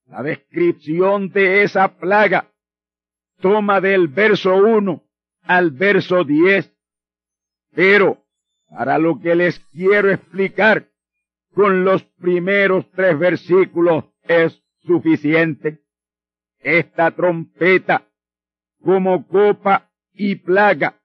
La 0.05 0.23
descripción 0.23 1.29
de 1.29 1.63
esa 1.63 1.97
plaga 1.97 2.49
toma 3.41 3.81
del 3.81 4.07
verso 4.07 4.55
1 4.55 5.03
al 5.43 5.71
verso 5.71 6.23
10, 6.23 6.73
pero 7.75 8.23
para 8.69 8.97
lo 8.97 9.19
que 9.19 9.35
les 9.35 9.59
quiero 9.71 10.11
explicar 10.11 10.89
con 11.53 11.83
los 11.83 12.03
primeros 12.03 12.89
tres 12.91 13.17
versículos 13.19 14.05
es 14.23 14.61
suficiente 14.85 15.81
esta 16.59 17.11
trompeta 17.11 18.07
como 18.83 19.27
copa 19.27 19.89
y 20.13 20.35
plaga 20.35 20.99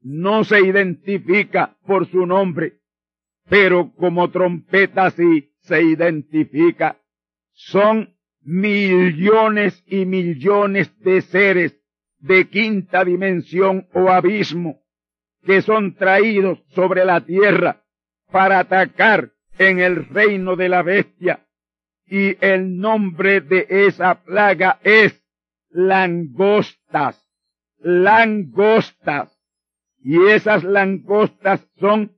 no 0.00 0.44
se 0.44 0.60
identifica 0.60 1.76
por 1.86 2.06
su 2.06 2.26
nombre, 2.26 2.78
pero 3.48 3.92
como 3.94 4.30
trompeta 4.30 5.10
sí 5.10 5.52
se 5.60 5.82
identifica. 5.82 6.96
Son 7.52 8.14
millones 8.42 9.82
y 9.86 10.06
millones 10.06 10.96
de 11.00 11.20
seres 11.22 11.76
de 12.18 12.48
quinta 12.48 13.04
dimensión 13.04 13.88
o 13.92 14.10
abismo 14.10 14.80
que 15.44 15.62
son 15.62 15.94
traídos 15.94 16.62
sobre 16.74 17.04
la 17.04 17.22
tierra 17.22 17.82
para 18.30 18.60
atacar 18.60 19.32
en 19.58 19.80
el 19.80 20.06
reino 20.06 20.56
de 20.56 20.68
la 20.68 20.82
bestia 20.82 21.46
y 22.06 22.36
el 22.44 22.78
nombre 22.78 23.40
de 23.40 23.66
esa 23.68 24.22
plaga 24.22 24.80
es 24.82 25.24
langostas, 25.70 27.24
langostas. 27.78 29.39
Y 30.02 30.26
esas 30.28 30.64
langostas 30.64 31.66
son 31.78 32.16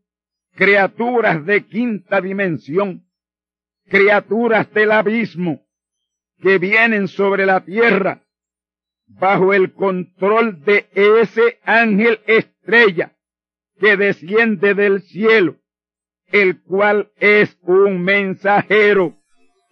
criaturas 0.55 1.45
de 1.45 1.67
quinta 1.67 2.21
dimensión, 2.21 3.07
criaturas 3.87 4.73
del 4.73 4.93
abismo, 4.93 5.63
que 6.41 6.59
vienen 6.59 7.09
sobre 7.09 7.47
la 7.47 7.65
tierra 7.65 8.23
bajo 9.07 9.53
el 9.53 9.73
control 9.73 10.63
de 10.65 10.89
ese 10.93 11.59
ángel 11.65 12.21
estrella 12.27 13.17
que 13.79 13.97
desciende 13.97 14.75
del 14.75 15.03
cielo, 15.03 15.57
el 16.31 16.63
cual 16.63 17.11
es 17.17 17.59
un 17.63 18.03
mensajero 18.03 19.23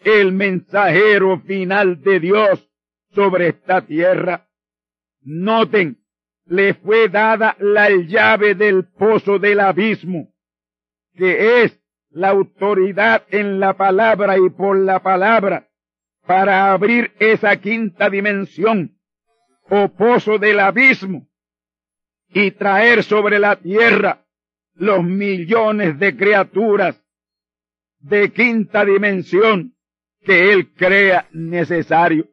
el 0.04 0.32
mensajero 0.32 1.40
final 1.40 2.00
de 2.02 2.20
Dios 2.20 2.68
sobre 3.12 3.48
esta 3.48 3.82
tierra. 3.82 4.48
Noten, 5.20 5.99
le 6.50 6.74
fue 6.74 7.08
dada 7.08 7.54
la 7.60 7.88
llave 7.90 8.56
del 8.56 8.84
pozo 8.84 9.38
del 9.38 9.60
abismo, 9.60 10.34
que 11.14 11.62
es 11.62 11.80
la 12.10 12.30
autoridad 12.30 13.22
en 13.30 13.60
la 13.60 13.74
palabra 13.74 14.36
y 14.36 14.50
por 14.50 14.76
la 14.76 15.00
palabra 15.00 15.68
para 16.26 16.72
abrir 16.72 17.12
esa 17.20 17.56
quinta 17.58 18.10
dimensión 18.10 18.98
o 19.68 19.90
pozo 19.90 20.38
del 20.38 20.58
abismo 20.58 21.28
y 22.30 22.50
traer 22.50 23.04
sobre 23.04 23.38
la 23.38 23.54
tierra 23.54 24.26
los 24.74 25.04
millones 25.04 26.00
de 26.00 26.16
criaturas 26.16 27.00
de 28.00 28.32
quinta 28.32 28.84
dimensión 28.84 29.76
que 30.22 30.52
Él 30.52 30.72
crea 30.74 31.28
necesario. 31.30 32.28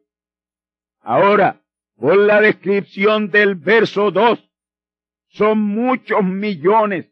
Ahora, 1.02 1.62
por 1.98 2.16
la 2.16 2.40
descripción 2.40 3.30
del 3.30 3.56
verso 3.56 4.10
2, 4.10 4.48
son 5.30 5.60
muchos 5.60 6.24
millones 6.24 7.06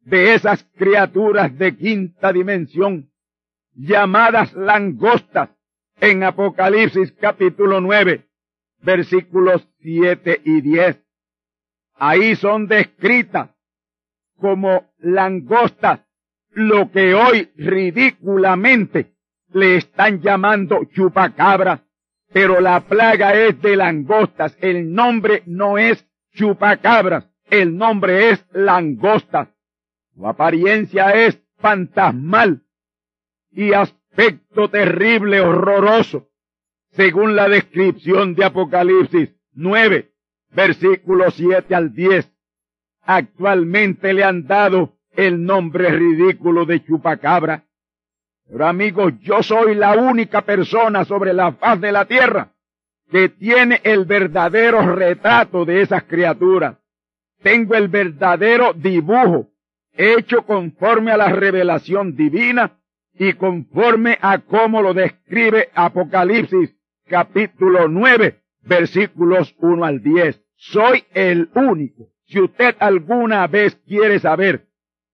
de 0.00 0.34
esas 0.34 0.64
criaturas 0.76 1.56
de 1.58 1.76
quinta 1.76 2.32
dimensión, 2.32 3.10
llamadas 3.74 4.52
langostas, 4.54 5.50
en 6.00 6.22
Apocalipsis 6.22 7.12
capítulo 7.12 7.80
9, 7.80 8.26
versículos 8.80 9.68
7 9.82 10.40
y 10.44 10.60
10. 10.62 10.98
Ahí 11.96 12.36
son 12.36 12.66
descritas 12.66 13.50
como 14.38 14.90
langostas, 14.98 16.00
lo 16.52 16.90
que 16.90 17.14
hoy 17.14 17.50
ridículamente 17.56 19.14
le 19.52 19.76
están 19.76 20.22
llamando 20.22 20.84
chupacabras, 20.84 21.82
pero 22.32 22.60
la 22.60 22.80
plaga 22.80 23.34
es 23.34 23.60
de 23.60 23.76
langostas, 23.76 24.56
el 24.60 24.92
nombre 24.92 25.42
no 25.46 25.78
es 25.78 26.06
chupacabras, 26.32 27.28
el 27.50 27.76
nombre 27.76 28.30
es 28.30 28.44
langostas. 28.52 29.48
Su 30.14 30.26
apariencia 30.26 31.10
es 31.10 31.40
fantasmal 31.58 32.62
y 33.50 33.72
aspecto 33.72 34.68
terrible, 34.70 35.40
horroroso, 35.40 36.28
según 36.92 37.36
la 37.36 37.48
descripción 37.48 38.34
de 38.34 38.44
Apocalipsis 38.44 39.34
9, 39.52 40.12
versículos 40.50 41.34
7 41.34 41.74
al 41.74 41.92
10. 41.94 42.30
Actualmente 43.02 44.12
le 44.12 44.24
han 44.24 44.46
dado 44.46 44.98
el 45.12 45.42
nombre 45.44 45.90
ridículo 45.90 46.64
de 46.64 46.84
chupacabra. 46.84 47.64
Pero 48.50 48.66
amigos, 48.66 49.12
yo 49.20 49.42
soy 49.42 49.76
la 49.76 49.92
única 49.92 50.42
persona 50.42 51.04
sobre 51.04 51.32
la 51.32 51.52
faz 51.52 51.80
de 51.80 51.92
la 51.92 52.04
tierra 52.06 52.52
que 53.10 53.28
tiene 53.28 53.80
el 53.84 54.04
verdadero 54.04 54.94
retrato 54.94 55.64
de 55.64 55.82
esas 55.82 56.04
criaturas. 56.04 56.76
Tengo 57.42 57.74
el 57.74 57.88
verdadero 57.88 58.72
dibujo 58.72 59.48
hecho 59.92 60.42
conforme 60.42 61.12
a 61.12 61.16
la 61.16 61.28
revelación 61.28 62.16
divina 62.16 62.78
y 63.14 63.34
conforme 63.34 64.18
a 64.20 64.38
cómo 64.38 64.82
lo 64.82 64.94
describe 64.94 65.68
Apocalipsis 65.74 66.74
capítulo 67.06 67.88
9 67.88 68.40
versículos 68.62 69.54
1 69.58 69.84
al 69.84 70.02
10. 70.02 70.40
Soy 70.56 71.04
el 71.14 71.50
único. 71.54 72.08
Si 72.26 72.40
usted 72.40 72.76
alguna 72.80 73.46
vez 73.46 73.76
quiere 73.86 74.18
saber 74.18 74.66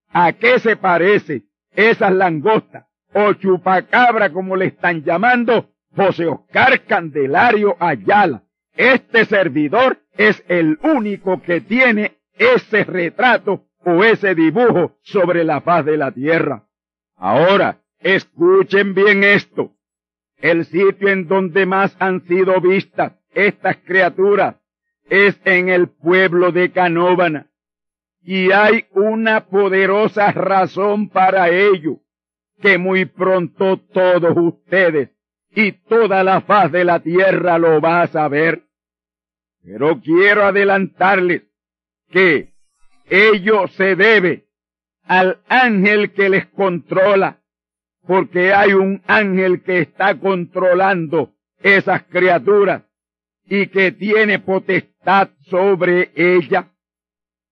a 0.09 0.33
qué 0.33 0.59
se 0.59 0.75
parece 0.75 1.43
esas 1.71 2.11
langostas 2.11 2.86
o 3.13 3.33
chupacabra 3.33 4.31
como 4.31 4.55
le 4.55 4.67
están 4.67 5.03
llamando, 5.03 5.69
José 5.95 6.27
Oscar 6.27 6.83
Candelario 6.83 7.75
Ayala. 7.79 8.43
Este 8.75 9.25
servidor 9.25 9.99
es 10.15 10.43
el 10.47 10.77
único 10.83 11.41
que 11.41 11.61
tiene 11.61 12.17
ese 12.37 12.83
retrato 12.83 13.65
o 13.83 14.03
ese 14.03 14.35
dibujo 14.35 14.97
sobre 15.01 15.43
la 15.43 15.61
faz 15.61 15.85
de 15.85 15.97
la 15.97 16.11
tierra. 16.11 16.67
Ahora, 17.15 17.81
escuchen 17.99 18.93
bien 18.93 19.23
esto. 19.23 19.71
El 20.37 20.65
sitio 20.65 21.09
en 21.09 21.27
donde 21.27 21.65
más 21.65 21.95
han 21.99 22.21
sido 22.27 22.61
vistas 22.61 23.13
estas 23.33 23.77
criaturas 23.77 24.55
es 25.09 25.39
en 25.45 25.69
el 25.69 25.89
pueblo 25.89 26.51
de 26.51 26.71
Canóvana. 26.71 27.47
Y 28.21 28.51
hay 28.51 28.85
una 28.91 29.45
poderosa 29.45 30.31
razón 30.31 31.09
para 31.09 31.49
ello, 31.49 31.99
que 32.61 32.77
muy 32.77 33.05
pronto 33.05 33.77
todos 33.77 34.35
ustedes 34.35 35.09
y 35.51 35.71
toda 35.71 36.23
la 36.23 36.41
faz 36.41 36.71
de 36.71 36.83
la 36.83 36.99
tierra 36.99 37.57
lo 37.57 37.81
va 37.81 38.01
a 38.01 38.07
saber. 38.07 38.63
Pero 39.63 39.99
quiero 40.01 40.45
adelantarles 40.45 41.43
que 42.09 42.53
ello 43.09 43.67
se 43.69 43.95
debe 43.95 44.45
al 45.03 45.41
ángel 45.47 46.11
que 46.13 46.29
les 46.29 46.45
controla, 46.47 47.39
porque 48.05 48.53
hay 48.53 48.73
un 48.73 49.01
ángel 49.07 49.63
que 49.63 49.79
está 49.79 50.19
controlando 50.19 51.33
esas 51.59 52.03
criaturas 52.03 52.83
y 53.45 53.67
que 53.67 53.91
tiene 53.91 54.39
potestad 54.39 55.29
sobre 55.49 56.11
ella. 56.15 56.71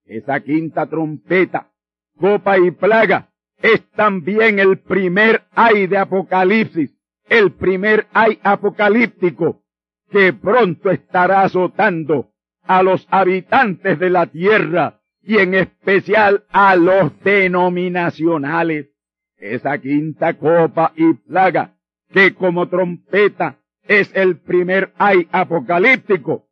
Esa 0.06 0.40
quinta 0.42 0.86
trompeta, 0.88 1.72
copa 2.18 2.58
y 2.60 2.72
plaga, 2.72 3.30
es 3.66 3.82
también 3.94 4.60
el 4.60 4.78
primer 4.78 5.46
ay 5.56 5.88
de 5.88 5.98
Apocalipsis, 5.98 6.96
el 7.28 7.52
primer 7.54 8.06
ay 8.14 8.40
apocalíptico 8.44 9.64
que 10.12 10.34
pronto 10.34 10.92
estará 10.92 11.42
azotando 11.42 12.30
a 12.62 12.84
los 12.84 13.08
habitantes 13.10 13.98
de 13.98 14.12
la 14.12 14.28
tierra 14.28 15.02
y 15.24 15.40
en 15.40 15.56
especial 15.56 16.44
a 16.52 16.76
los 16.76 17.20
denominacionales. 17.24 18.92
Esa 19.38 19.80
quinta 19.80 20.36
copa 20.36 20.94
y 20.96 21.14
plaga 21.14 21.74
que 22.14 22.36
como 22.36 22.70
trompeta 22.70 23.58
es 23.88 24.16
el 24.16 24.38
primer 24.38 24.94
ay 25.00 25.28
apocalíptico, 25.32 26.46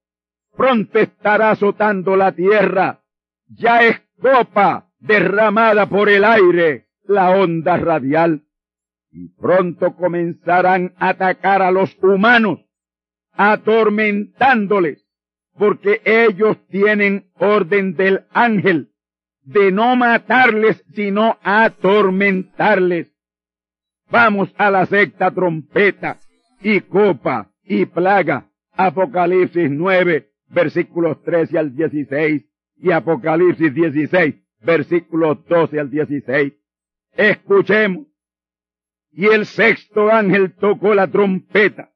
pronto 0.57 0.97
estará 0.97 1.51
azotando 1.51 2.15
la 2.15 2.31
tierra. 2.31 3.01
Ya 3.47 3.83
es 3.83 4.01
copa 4.19 4.89
derramada 4.97 5.85
por 5.85 6.09
el 6.09 6.23
aire, 6.23 6.82
la 7.05 7.31
onda 7.31 7.77
radial. 7.77 8.43
Y 9.11 9.29
pronto 9.29 9.95
comenzarán 9.95 10.93
a 10.97 11.09
atacar 11.09 11.61
a 11.61 11.71
los 11.71 11.95
humanos, 12.01 12.59
atormentándoles 13.33 15.03
porque 15.57 16.01
ellos 16.03 16.57
tienen 16.67 17.27
orden 17.35 17.95
del 17.95 18.25
ángel 18.31 18.89
de 19.43 19.71
no 19.71 19.95
matarles, 19.95 20.83
sino 20.93 21.37
atormentarles. 21.43 23.11
Vamos 24.09 24.53
a 24.57 24.71
la 24.71 24.85
sexta 24.85 25.31
trompeta 25.31 26.19
y 26.61 26.81
copa 26.81 27.51
y 27.63 27.85
plaga. 27.85 28.49
Apocalipsis 28.75 29.69
9, 29.69 30.29
versículos 30.49 31.21
13 31.23 31.59
al 31.59 31.75
16 31.75 32.45
y 32.77 32.91
Apocalipsis 32.91 33.73
16, 33.73 34.35
versículos 34.61 35.45
12 35.45 35.79
al 35.79 35.89
16. 35.91 36.53
Escuchemos. 37.13 38.07
Y 39.11 39.27
el 39.27 39.45
sexto 39.45 40.11
ángel 40.11 40.53
tocó 40.55 40.95
la 40.95 41.07
trompeta 41.07 41.93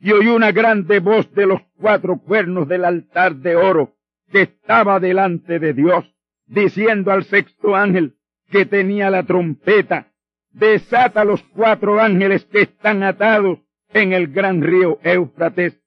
y 0.00 0.12
oí 0.12 0.28
una 0.28 0.52
grande 0.52 1.00
voz 1.00 1.32
de 1.34 1.46
los 1.46 1.60
cuatro 1.76 2.18
cuernos 2.18 2.68
del 2.68 2.84
altar 2.84 3.36
de 3.36 3.56
oro 3.56 3.96
que 4.30 4.42
estaba 4.42 5.00
delante 5.00 5.58
de 5.58 5.72
Dios, 5.72 6.04
diciendo 6.46 7.10
al 7.10 7.24
sexto 7.24 7.74
ángel 7.74 8.16
que 8.50 8.66
tenía 8.66 9.10
la 9.10 9.24
trompeta, 9.24 10.12
desata 10.50 11.24
los 11.24 11.42
cuatro 11.54 12.00
ángeles 12.00 12.44
que 12.46 12.62
están 12.62 13.02
atados 13.02 13.58
en 13.90 14.12
el 14.12 14.28
gran 14.28 14.62
río 14.62 14.98
Éufrates. 15.02 15.80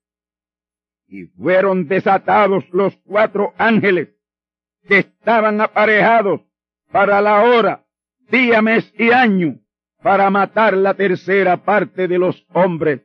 Y 1.07 1.25
fueron 1.25 1.87
desatados 1.87 2.63
los 2.71 2.95
cuatro 3.05 3.53
ángeles 3.57 4.09
que 4.87 4.99
estaban 4.99 5.61
aparejados 5.61 6.41
para 6.91 7.21
la 7.21 7.43
hora, 7.43 7.85
día, 8.31 8.61
mes 8.61 8.91
y 8.97 9.11
año, 9.11 9.59
para 10.01 10.29
matar 10.31 10.75
la 10.75 10.95
tercera 10.95 11.63
parte 11.63 12.07
de 12.07 12.17
los 12.17 12.43
hombres 12.53 13.01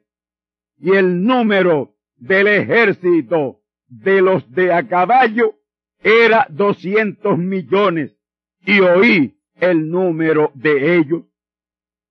y 0.79 0.93
el 0.95 1.23
número 1.23 1.95
del 2.17 2.47
ejército 2.47 3.61
de 3.89 4.23
los 4.23 4.51
de 4.53 4.73
a 4.73 4.87
caballo 4.89 5.55
era 6.01 6.47
doscientos 6.51 7.39
millones 7.39 8.17
y 8.61 8.81
oí 8.81 9.39
el 9.57 9.91
número 9.91 10.51
de 10.55 10.97
ellos. 10.97 11.25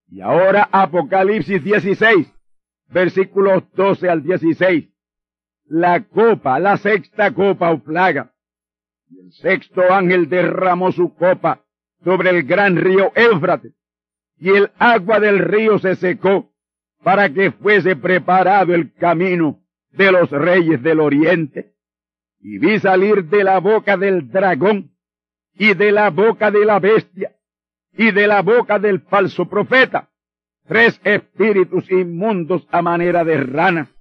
Y 0.08 0.22
ahora 0.22 0.70
Apocalipsis 0.72 1.64
16, 1.64 2.32
versículos 2.90 3.64
12 3.74 4.10
al 4.10 4.24
16. 4.24 4.90
La 5.68 6.04
copa, 6.04 6.60
la 6.60 6.78
sexta 6.78 7.34
copa 7.34 7.72
o 7.72 7.84
plaga. 7.84 8.34
Y 9.10 9.20
el 9.20 9.32
sexto 9.32 9.82
ángel 9.92 10.30
derramó 10.30 10.92
su 10.92 11.14
copa 11.16 11.65
sobre 12.06 12.30
el 12.30 12.44
gran 12.44 12.78
río 12.78 13.12
Éufrates 13.16 13.74
y 14.38 14.52
el 14.52 14.72
agua 14.78 15.20
del 15.20 15.40
río 15.40 15.80
se 15.80 15.96
secó 15.96 16.54
para 17.04 17.34
que 17.34 17.52
fuese 17.52 17.96
preparado 17.96 18.74
el 18.74 18.94
camino 18.94 19.60
de 19.92 20.12
los 20.12 20.30
reyes 20.30 20.82
del 20.84 21.00
oriente. 21.00 21.74
Y 22.40 22.60
vi 22.60 22.80
salir 22.80 23.26
de 23.26 23.44
la 23.44 23.60
boca 23.60 23.98
del 23.98 24.30
dragón 24.30 24.92
y 25.56 25.74
de 25.74 25.92
la 25.92 26.12
boca 26.12 26.52
de 26.52 26.64
la 26.64 26.80
bestia 26.80 27.36
y 27.94 28.12
de 28.12 28.28
la 28.28 28.42
boca 28.42 28.78
del 28.78 29.02
falso 29.02 29.50
profeta 29.50 30.10
tres 30.68 31.00
espíritus 31.04 31.90
inmundos 31.92 32.68
a 32.72 32.82
manera 32.82 33.24
de 33.24 33.38
rana, 33.38 33.92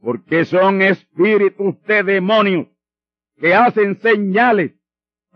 porque 0.00 0.44
son 0.44 0.82
espíritus 0.82 1.80
de 1.84 2.02
demonios 2.02 2.68
que 3.38 3.54
hacen 3.54 3.98
señales 4.00 4.77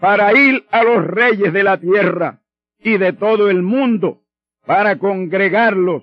para 0.03 0.33
ir 0.37 0.67
a 0.73 0.83
los 0.83 1.07
reyes 1.07 1.53
de 1.53 1.63
la 1.63 1.79
tierra 1.79 2.41
y 2.81 2.99
de 2.99 3.13
todo 3.13 3.49
el 3.49 3.63
mundo 3.63 4.25
para 4.67 4.99
congregarlos 4.99 6.03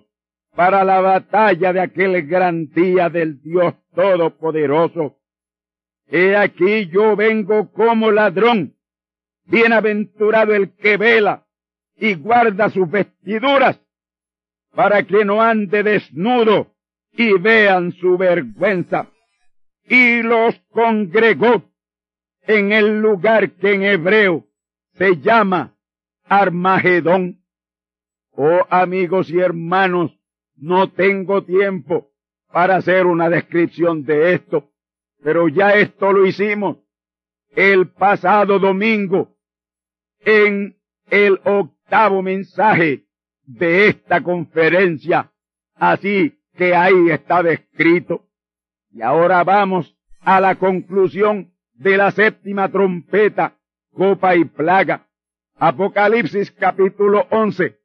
para 0.56 0.86
la 0.86 1.02
batalla 1.02 1.74
de 1.74 1.82
aquel 1.82 2.26
gran 2.26 2.70
día 2.70 3.10
del 3.10 3.41
Dios 3.41 3.74
Todopoderoso. 3.93 5.18
He 6.08 6.38
aquí 6.38 6.88
yo 6.88 7.18
vengo 7.18 7.74
como 7.74 8.10
ladrón. 8.10 8.74
Bienaventurado 9.43 10.56
el 10.56 10.74
que 10.78 10.95
vela 10.95 11.45
y 11.97 12.14
guarda 12.14 12.70
sus 12.70 12.89
vestiduras 12.89 13.82
para 14.74 15.04
que 15.04 15.26
no 15.26 15.41
ande 15.41 15.84
desnudo 15.84 16.74
y 17.12 17.38
vean 17.38 17.91
su 17.91 18.18
vergüenza. 18.18 19.10
Y 19.89 20.22
los 20.22 20.56
congregó 20.70 21.70
en 22.50 22.72
el 22.72 23.00
lugar 23.00 23.52
que 23.52 23.76
en 23.76 23.84
hebreo 23.84 24.47
se 24.93 25.18
llama 25.18 25.76
Armagedón. 26.24 27.43
Oh 28.32 28.66
amigos 28.72 29.30
y 29.30 29.38
hermanos, 29.38 30.20
no 30.56 30.91
tengo 30.91 31.43
tiempo 31.43 32.10
para 32.52 32.78
hacer 32.78 33.06
una 33.06 33.30
descripción 33.30 34.04
de 34.04 34.34
esto, 34.34 34.72
pero 35.22 35.47
ya 35.47 35.76
esto 35.76 36.12
lo 36.12 36.26
hicimos 36.26 36.78
el 37.52 37.91
pasado 37.91 38.58
domingo 38.58 39.38
en 40.22 40.76
el 41.12 41.39
octavo 41.43 42.24
mensaje 42.24 43.06
de 43.43 43.89
esta 43.89 44.24
conferencia. 44.24 45.32
Así 45.76 46.41
que 46.58 46.74
ahí 46.74 47.12
está 47.12 47.43
descrito. 47.43 48.26
Y 48.89 49.04
ahora 49.04 49.43
vamos 49.43 49.95
a 50.22 50.41
la 50.41 50.56
conclusión 50.56 51.49
de 51.80 51.96
la 51.96 52.12
séptima 52.12 52.70
trompeta, 52.70 53.58
copa 53.94 54.36
y 54.36 54.44
plaga. 54.44 55.08
Apocalipsis 55.56 56.52
capítulo 56.52 57.26
11, 57.32 57.80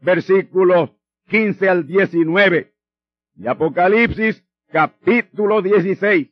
versículos 0.00 0.90
15 1.28 1.68
al 1.68 1.86
19. 1.86 2.74
Y 3.36 3.46
Apocalipsis 3.46 4.42
capítulo 4.70 5.60
16, 5.60 6.28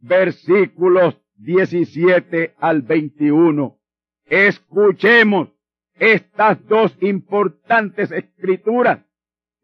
versículos 0.00 1.16
17 1.36 2.54
al 2.58 2.82
21. 2.82 3.78
Escuchemos 4.26 5.48
estas 5.94 6.66
dos 6.66 6.96
importantes 7.00 8.10
escrituras 8.10 9.00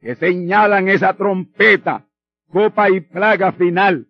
que 0.00 0.14
señalan 0.14 0.88
esa 0.88 1.14
trompeta, 1.14 2.06
copa 2.52 2.88
y 2.88 3.00
plaga 3.00 3.50
final, 3.50 4.06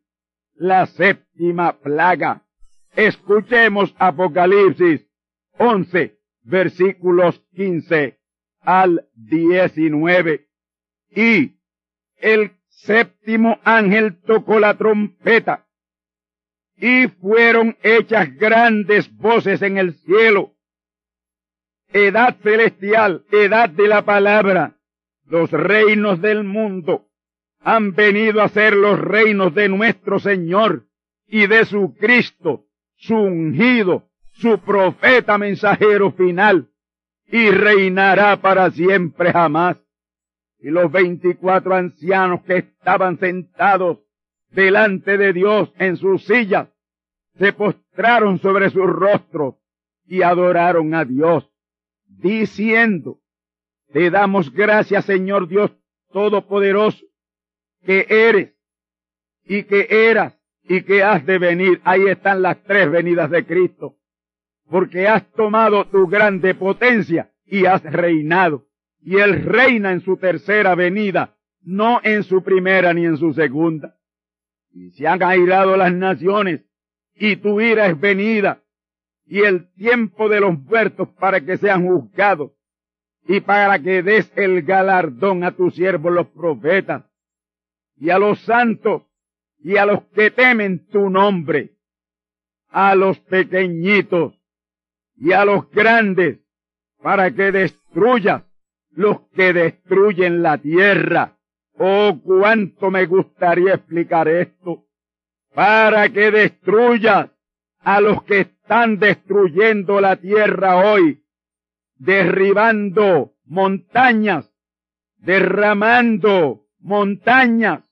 la 0.54 0.84
séptima 0.84 1.78
plaga. 1.78 2.44
Escuchemos 2.94 3.94
Apocalipsis 3.98 5.06
11, 5.58 6.18
versículos 6.42 7.40
15 7.54 8.18
al 8.60 9.08
19. 9.14 10.48
Y 11.10 11.56
el 12.16 12.52
séptimo 12.68 13.58
ángel 13.64 14.20
tocó 14.22 14.58
la 14.60 14.76
trompeta 14.76 15.66
y 16.76 17.08
fueron 17.08 17.76
hechas 17.82 18.34
grandes 18.36 19.14
voces 19.16 19.62
en 19.62 19.78
el 19.78 19.94
cielo. 19.94 20.54
Edad 21.88 22.36
celestial, 22.42 23.24
edad 23.32 23.70
de 23.70 23.88
la 23.88 24.04
palabra, 24.04 24.76
los 25.24 25.50
reinos 25.50 26.20
del 26.20 26.44
mundo 26.44 27.08
han 27.60 27.92
venido 27.92 28.40
a 28.42 28.48
ser 28.48 28.74
los 28.74 28.98
reinos 29.00 29.54
de 29.54 29.68
nuestro 29.68 30.18
Señor 30.18 30.86
y 31.26 31.46
de 31.46 31.64
su 31.64 31.94
Cristo, 31.98 32.66
su 32.98 33.14
ungido, 33.14 34.08
su 34.32 34.58
profeta 34.58 35.38
mensajero 35.38 36.12
final, 36.12 36.68
y 37.26 37.50
reinará 37.50 38.40
para 38.40 38.70
siempre 38.70 39.32
jamás. 39.32 39.76
Y 40.60 40.70
los 40.70 40.90
veinticuatro 40.90 41.74
ancianos 41.74 42.42
que 42.42 42.58
estaban 42.58 43.18
sentados 43.18 43.98
delante 44.50 45.16
de 45.16 45.32
Dios 45.32 45.72
en 45.78 45.96
sus 45.96 46.24
sillas, 46.24 46.68
se 47.38 47.52
postraron 47.52 48.38
sobre 48.40 48.70
sus 48.70 48.86
rostros 48.86 49.54
y 50.06 50.22
adoraron 50.22 50.94
a 50.94 51.04
Dios, 51.04 51.48
diciendo, 52.06 53.20
te 53.92 54.10
damos 54.10 54.52
gracias 54.52 55.04
Señor 55.04 55.46
Dios 55.48 55.70
Todopoderoso, 56.10 57.04
que 57.84 58.06
eres 58.08 58.54
y 59.44 59.62
que 59.64 59.86
eras 59.90 60.37
y 60.68 60.82
que 60.82 61.02
has 61.02 61.24
de 61.24 61.38
venir. 61.38 61.80
Ahí 61.84 62.06
están 62.06 62.42
las 62.42 62.62
tres 62.64 62.90
venidas 62.90 63.30
de 63.30 63.44
Cristo. 63.46 63.96
Porque 64.70 65.08
has 65.08 65.30
tomado 65.32 65.86
tu 65.86 66.06
grande 66.06 66.54
potencia 66.54 67.32
y 67.46 67.64
has 67.64 67.82
reinado. 67.82 68.66
Y 69.00 69.16
Él 69.16 69.44
reina 69.44 69.92
en 69.92 70.00
su 70.00 70.18
tercera 70.18 70.74
venida, 70.74 71.36
no 71.62 72.00
en 72.02 72.22
su 72.22 72.42
primera 72.42 72.92
ni 72.92 73.06
en 73.06 73.16
su 73.16 73.32
segunda. 73.32 73.96
Y 74.72 74.90
se 74.90 75.06
han 75.06 75.22
airado 75.22 75.76
las 75.76 75.92
naciones 75.92 76.64
y 77.14 77.36
tu 77.36 77.60
ira 77.60 77.86
es 77.86 77.98
venida 77.98 78.62
y 79.26 79.40
el 79.40 79.72
tiempo 79.74 80.28
de 80.28 80.40
los 80.40 80.58
muertos 80.58 81.08
para 81.18 81.40
que 81.40 81.56
sean 81.58 81.86
juzgados 81.86 82.52
y 83.26 83.40
para 83.40 83.78
que 83.78 84.02
des 84.02 84.32
el 84.36 84.62
galardón 84.62 85.44
a 85.44 85.52
tus 85.52 85.74
siervos 85.74 86.12
los 86.12 86.28
profetas 86.28 87.04
y 87.96 88.10
a 88.10 88.18
los 88.18 88.40
santos 88.40 89.02
y 89.58 89.76
a 89.76 89.86
los 89.86 90.04
que 90.14 90.30
temen 90.30 90.86
tu 90.88 91.10
nombre, 91.10 91.72
a 92.70 92.94
los 92.94 93.18
pequeñitos 93.20 94.34
y 95.16 95.32
a 95.32 95.44
los 95.44 95.70
grandes, 95.70 96.38
para 97.02 97.30
que 97.30 97.52
destruyas 97.52 98.42
los 98.90 99.20
que 99.34 99.52
destruyen 99.52 100.42
la 100.42 100.58
tierra. 100.58 101.36
Oh, 101.74 102.20
cuánto 102.22 102.90
me 102.90 103.06
gustaría 103.06 103.74
explicar 103.74 104.28
esto, 104.28 104.84
para 105.54 106.08
que 106.08 106.30
destruyas 106.30 107.30
a 107.80 108.00
los 108.00 108.22
que 108.24 108.40
están 108.40 108.98
destruyendo 108.98 110.00
la 110.00 110.16
tierra 110.16 110.76
hoy, 110.76 111.22
derribando 111.96 113.34
montañas, 113.44 114.52
derramando 115.18 116.66
montañas, 116.80 117.87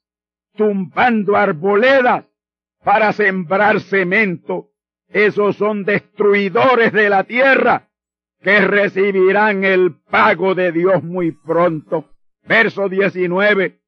tumbando 0.56 1.36
arboledas 1.36 2.24
para 2.82 3.12
sembrar 3.12 3.80
cemento. 3.80 4.70
Esos 5.08 5.56
son 5.56 5.84
destruidores 5.84 6.92
de 6.92 7.08
la 7.08 7.24
tierra 7.24 7.88
que 8.42 8.60
recibirán 8.60 9.64
el 9.64 9.94
pago 10.10 10.54
de 10.54 10.72
Dios 10.72 11.02
muy 11.02 11.32
pronto. 11.32 12.10
Verso 12.44 12.88
19. 12.88 13.80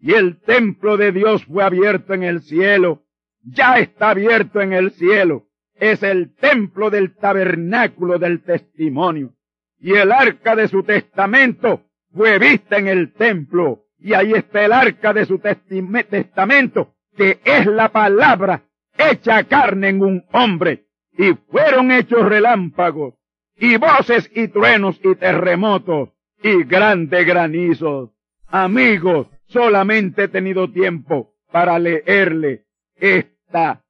Y 0.00 0.14
el 0.14 0.40
templo 0.40 0.96
de 0.96 1.12
Dios 1.12 1.44
fue 1.44 1.64
abierto 1.64 2.14
en 2.14 2.22
el 2.22 2.42
cielo. 2.42 3.02
Ya 3.42 3.78
está 3.78 4.10
abierto 4.10 4.60
en 4.60 4.72
el 4.72 4.92
cielo. 4.92 5.46
Es 5.74 6.02
el 6.02 6.34
templo 6.34 6.90
del 6.90 7.14
tabernáculo 7.16 8.18
del 8.18 8.42
testimonio. 8.42 9.34
Y 9.78 9.92
el 9.94 10.10
arca 10.12 10.56
de 10.56 10.68
su 10.68 10.82
testamento 10.82 11.82
fue 12.12 12.38
vista 12.38 12.78
en 12.78 12.88
el 12.88 13.12
templo 13.12 13.84
y 13.98 14.14
ahí 14.14 14.32
está 14.32 14.64
el 14.64 14.72
arca 14.72 15.12
de 15.12 15.26
su 15.26 15.38
testamento, 15.38 16.94
que 17.16 17.40
es 17.44 17.66
la 17.66 17.88
palabra 17.88 18.62
hecha 18.96 19.44
carne 19.44 19.88
en 19.88 20.02
un 20.02 20.24
hombre. 20.32 20.86
Y 21.16 21.34
fueron 21.50 21.90
hechos 21.90 22.28
relámpagos, 22.28 23.14
y 23.56 23.76
voces 23.76 24.30
y 24.34 24.48
truenos 24.48 25.00
y 25.02 25.16
terremotos, 25.16 26.10
y 26.42 26.62
grandes 26.62 27.26
granizos. 27.26 28.10
Amigos, 28.46 29.26
solamente 29.46 30.24
he 30.24 30.28
tenido 30.28 30.70
tiempo 30.70 31.34
para 31.50 31.78
leerle 31.78 32.66
esta 32.96 33.82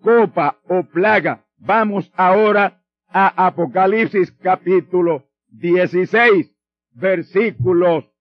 copa 0.00 0.58
o 0.68 0.84
plaga. 0.84 1.44
Vamos 1.58 2.10
ahora 2.14 2.82
a 3.08 3.46
Apocalipsis 3.46 4.30
capítulo 4.42 5.24
16, 5.48 6.52
versículos 6.92 8.13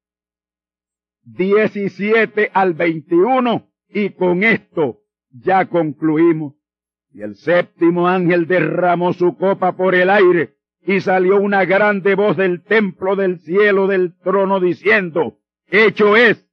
17 1.23 2.51
al 2.53 2.73
21 2.73 3.69
y 3.89 4.09
con 4.11 4.43
esto 4.43 5.01
ya 5.31 5.65
concluimos. 5.65 6.55
Y 7.11 7.21
el 7.21 7.35
séptimo 7.35 8.07
ángel 8.07 8.47
derramó 8.47 9.13
su 9.13 9.37
copa 9.37 9.75
por 9.75 9.95
el 9.95 10.09
aire 10.09 10.55
y 10.85 10.99
salió 10.99 11.39
una 11.39 11.65
grande 11.65 12.15
voz 12.15 12.35
del 12.37 12.63
templo 12.63 13.15
del 13.15 13.39
cielo 13.39 13.87
del 13.87 14.17
trono 14.19 14.59
diciendo, 14.59 15.39
hecho 15.67 16.17
es, 16.17 16.49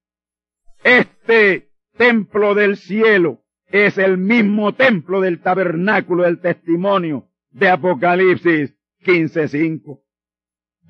este 0.84 1.70
templo 1.96 2.54
del 2.54 2.76
cielo 2.76 3.42
es 3.66 3.98
el 3.98 4.18
mismo 4.18 4.74
templo 4.74 5.20
del 5.20 5.40
tabernáculo 5.40 6.24
del 6.24 6.40
testimonio 6.40 7.28
de 7.50 7.68
Apocalipsis 7.68 8.74
15.5. 9.04 10.00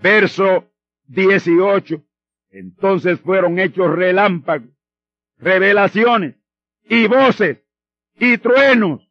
Verso 0.03 0.70
18. 1.07 2.03
Entonces 2.51 3.21
fueron 3.21 3.59
hechos 3.59 3.95
relámpagos, 3.95 4.71
revelaciones 5.39 6.37
y 6.89 7.07
voces 7.07 7.59
y 8.19 8.39
truenos. 8.39 9.09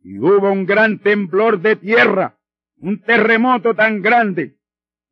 Y 0.00 0.18
hubo 0.18 0.52
un 0.52 0.66
gran 0.66 0.98
temblor 0.98 1.60
de 1.60 1.76
tierra, 1.76 2.38
un 2.76 3.00
terremoto 3.00 3.74
tan 3.74 4.02
grande 4.02 4.56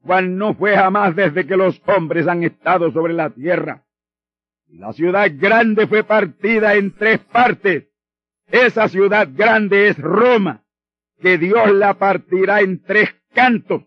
cual 0.02 0.36
no 0.36 0.54
fue 0.54 0.76
jamás 0.76 1.14
desde 1.14 1.46
que 1.46 1.56
los 1.56 1.80
hombres 1.86 2.26
han 2.26 2.42
estado 2.42 2.92
sobre 2.92 3.12
la 3.14 3.30
tierra. 3.30 3.84
La 4.68 4.92
ciudad 4.92 5.30
grande 5.34 5.86
fue 5.86 6.02
partida 6.02 6.74
en 6.74 6.94
tres 6.94 7.20
partes. 7.20 7.88
Esa 8.50 8.88
ciudad 8.88 9.28
grande 9.32 9.88
es 9.88 9.98
Roma, 9.98 10.64
que 11.20 11.38
Dios 11.38 11.72
la 11.72 11.94
partirá 11.94 12.60
en 12.60 12.82
tres 12.82 13.14
cantos 13.32 13.84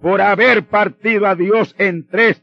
por 0.00 0.20
haber 0.20 0.66
partido 0.66 1.26
a 1.26 1.34
Dios 1.34 1.74
en 1.78 2.06
tres, 2.06 2.42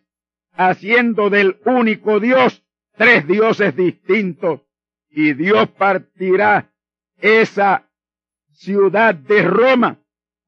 haciendo 0.57 1.29
del 1.29 1.57
único 1.65 2.19
Dios 2.19 2.63
tres 2.97 3.27
dioses 3.27 3.75
distintos. 3.75 4.61
Y 5.09 5.33
Dios 5.33 5.69
partirá 5.69 6.71
esa 7.19 7.89
ciudad 8.51 9.15
de 9.15 9.43
Roma, 9.43 9.99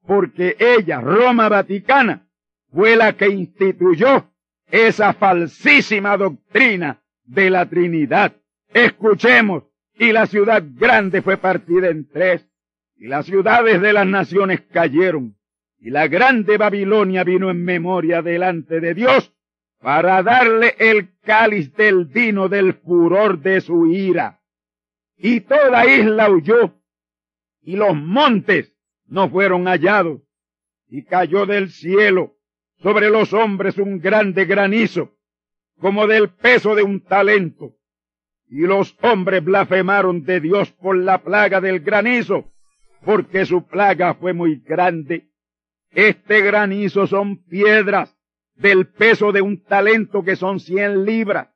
porque 0.06 0.56
ella, 0.58 1.00
Roma 1.00 1.48
Vaticana, 1.48 2.28
fue 2.72 2.96
la 2.96 3.16
que 3.16 3.28
instituyó 3.28 4.30
esa 4.70 5.12
falsísima 5.12 6.16
doctrina 6.16 7.02
de 7.24 7.50
la 7.50 7.66
Trinidad. 7.66 8.36
Escuchemos, 8.72 9.64
y 9.94 10.12
la 10.12 10.26
ciudad 10.26 10.62
grande 10.64 11.22
fue 11.22 11.36
partida 11.36 11.88
en 11.88 12.08
tres, 12.08 12.46
y 12.96 13.06
las 13.06 13.26
ciudades 13.26 13.80
de 13.80 13.92
las 13.92 14.06
naciones 14.06 14.60
cayeron, 14.72 15.36
y 15.78 15.90
la 15.90 16.06
grande 16.06 16.58
Babilonia 16.58 17.24
vino 17.24 17.50
en 17.50 17.64
memoria 17.64 18.22
delante 18.22 18.80
de 18.80 18.94
Dios 18.94 19.32
para 19.80 20.22
darle 20.22 20.74
el 20.78 21.18
cáliz 21.20 21.74
del 21.74 22.04
vino 22.04 22.48
del 22.48 22.74
furor 22.74 23.40
de 23.40 23.60
su 23.60 23.86
ira. 23.86 24.40
Y 25.16 25.40
toda 25.40 25.86
isla 25.86 26.30
huyó, 26.30 26.74
y 27.62 27.76
los 27.76 27.94
montes 27.94 28.74
no 29.06 29.28
fueron 29.30 29.64
hallados, 29.64 30.20
y 30.88 31.04
cayó 31.04 31.46
del 31.46 31.70
cielo 31.70 32.36
sobre 32.82 33.10
los 33.10 33.32
hombres 33.32 33.78
un 33.78 34.00
grande 34.00 34.44
granizo, 34.44 35.14
como 35.78 36.06
del 36.06 36.30
peso 36.30 36.74
de 36.74 36.82
un 36.82 37.00
talento. 37.00 37.76
Y 38.48 38.62
los 38.62 38.96
hombres 39.02 39.44
blasfemaron 39.44 40.24
de 40.24 40.40
Dios 40.40 40.72
por 40.72 40.96
la 40.96 41.22
plaga 41.22 41.60
del 41.60 41.80
granizo, 41.80 42.50
porque 43.04 43.46
su 43.46 43.66
plaga 43.66 44.14
fue 44.14 44.32
muy 44.32 44.56
grande. 44.56 45.30
Este 45.90 46.40
granizo 46.42 47.06
son 47.06 47.44
piedras 47.44 48.19
del 48.60 48.86
peso 48.86 49.32
de 49.32 49.42
un 49.42 49.62
talento 49.64 50.22
que 50.22 50.36
son 50.36 50.60
cien 50.60 51.04
libras. 51.04 51.48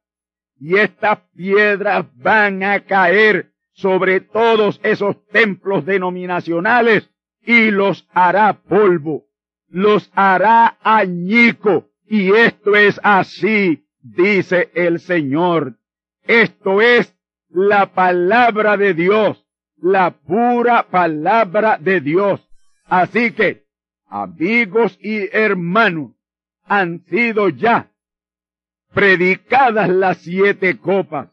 Y 0.58 0.76
estas 0.76 1.18
piedras 1.36 2.06
van 2.16 2.62
a 2.62 2.80
caer 2.84 3.52
sobre 3.72 4.20
todos 4.20 4.80
esos 4.82 5.24
templos 5.28 5.84
denominacionales 5.84 7.10
y 7.44 7.70
los 7.70 8.06
hará 8.12 8.62
polvo 8.62 9.26
los 9.74 10.08
hará 10.14 10.78
añico. 10.82 11.88
Y 12.06 12.32
esto 12.32 12.76
es 12.76 13.00
así, 13.02 13.84
dice 14.00 14.70
el 14.74 15.00
Señor. 15.00 15.74
Esto 16.22 16.80
es 16.80 17.12
la 17.48 17.92
palabra 17.92 18.76
de 18.76 18.94
Dios, 18.94 19.44
la 19.76 20.12
pura 20.12 20.84
palabra 20.90 21.76
de 21.80 22.00
Dios. 22.00 22.40
Así 22.84 23.32
que, 23.32 23.64
amigos 24.06 24.96
y 25.02 25.28
hermanos, 25.36 26.12
han 26.64 27.04
sido 27.06 27.48
ya 27.48 27.90
predicadas 28.92 29.88
las 29.88 30.18
siete 30.18 30.78
copas, 30.78 31.28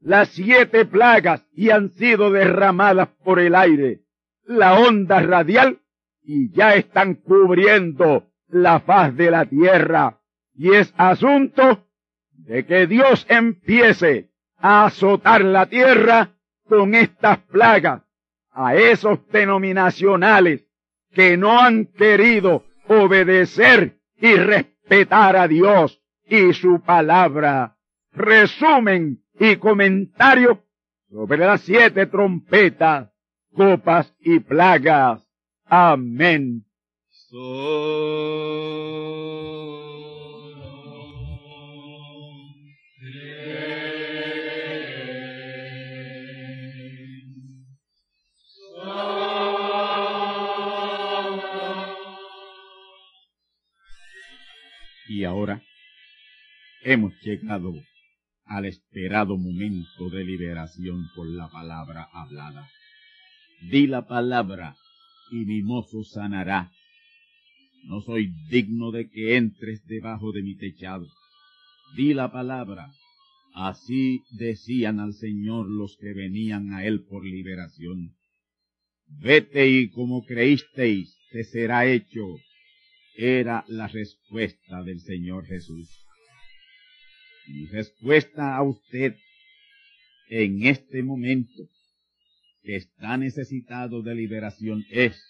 las 0.00 0.28
siete 0.28 0.84
plagas 0.84 1.44
y 1.52 1.70
han 1.70 1.90
sido 1.90 2.30
derramadas 2.30 3.08
por 3.24 3.40
el 3.40 3.54
aire. 3.54 4.02
La 4.44 4.78
onda 4.78 5.20
radial 5.20 5.80
y 6.22 6.50
ya 6.52 6.74
están 6.74 7.14
cubriendo 7.14 8.30
la 8.48 8.80
faz 8.80 9.16
de 9.16 9.30
la 9.30 9.46
tierra. 9.46 10.20
Y 10.54 10.74
es 10.74 10.92
asunto 10.96 11.86
de 12.32 12.64
que 12.66 12.86
Dios 12.86 13.26
empiece 13.28 14.30
a 14.56 14.86
azotar 14.86 15.44
la 15.44 15.66
tierra 15.66 16.34
con 16.68 16.94
estas 16.94 17.38
plagas 17.38 18.02
a 18.50 18.74
esos 18.74 19.26
denominacionales 19.28 20.66
que 21.12 21.36
no 21.36 21.60
han 21.60 21.86
querido 21.86 22.64
obedecer 22.88 23.97
y 24.20 24.34
respetar 24.34 25.36
a 25.36 25.48
Dios 25.48 26.00
y 26.26 26.52
su 26.52 26.80
palabra. 26.80 27.76
Resumen 28.12 29.22
y 29.38 29.56
comentario 29.56 30.64
sobre 31.10 31.38
las 31.38 31.62
siete 31.62 32.06
trompetas, 32.06 33.10
copas 33.54 34.14
y 34.20 34.40
plagas. 34.40 35.22
Amén. 35.66 36.64
Y 55.18 55.24
ahora 55.24 55.64
hemos 56.84 57.12
llegado 57.22 57.74
al 58.44 58.66
esperado 58.66 59.36
momento 59.36 60.10
de 60.10 60.22
liberación 60.22 61.08
por 61.16 61.26
la 61.26 61.48
palabra 61.48 62.08
hablada. 62.12 62.70
Di 63.68 63.88
la 63.88 64.06
palabra 64.06 64.76
y 65.32 65.44
mi 65.44 65.62
mozo 65.62 66.04
sanará. 66.04 66.70
No 67.82 68.00
soy 68.02 68.32
digno 68.48 68.92
de 68.92 69.10
que 69.10 69.34
entres 69.34 69.84
debajo 69.86 70.30
de 70.30 70.42
mi 70.42 70.56
techado. 70.56 71.08
Di 71.96 72.14
la 72.14 72.30
palabra. 72.30 72.92
Así 73.54 74.22
decían 74.38 75.00
al 75.00 75.14
Señor 75.14 75.68
los 75.68 75.96
que 75.96 76.14
venían 76.14 76.72
a 76.74 76.84
Él 76.84 77.02
por 77.02 77.24
liberación. 77.24 78.14
Vete 79.08 79.68
y 79.68 79.90
como 79.90 80.24
creísteis, 80.24 81.12
te 81.32 81.42
será 81.42 81.86
hecho. 81.86 82.36
Era 83.20 83.64
la 83.66 83.88
respuesta 83.88 84.84
del 84.84 85.00
Señor 85.00 85.44
Jesús. 85.44 85.88
Mi 87.48 87.66
respuesta 87.66 88.54
a 88.54 88.62
usted 88.62 89.16
en 90.28 90.64
este 90.64 91.02
momento 91.02 91.68
que 92.62 92.76
está 92.76 93.16
necesitado 93.16 94.02
de 94.02 94.14
liberación 94.14 94.84
es, 94.92 95.20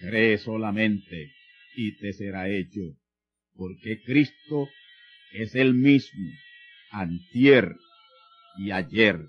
cree 0.00 0.38
solamente 0.38 1.30
y 1.76 1.96
te 1.98 2.14
será 2.14 2.48
hecho, 2.48 2.80
porque 3.54 4.02
Cristo 4.02 4.68
es 5.32 5.54
el 5.54 5.74
mismo, 5.74 6.28
antier 6.90 7.76
y 8.58 8.72
ayer 8.72 9.20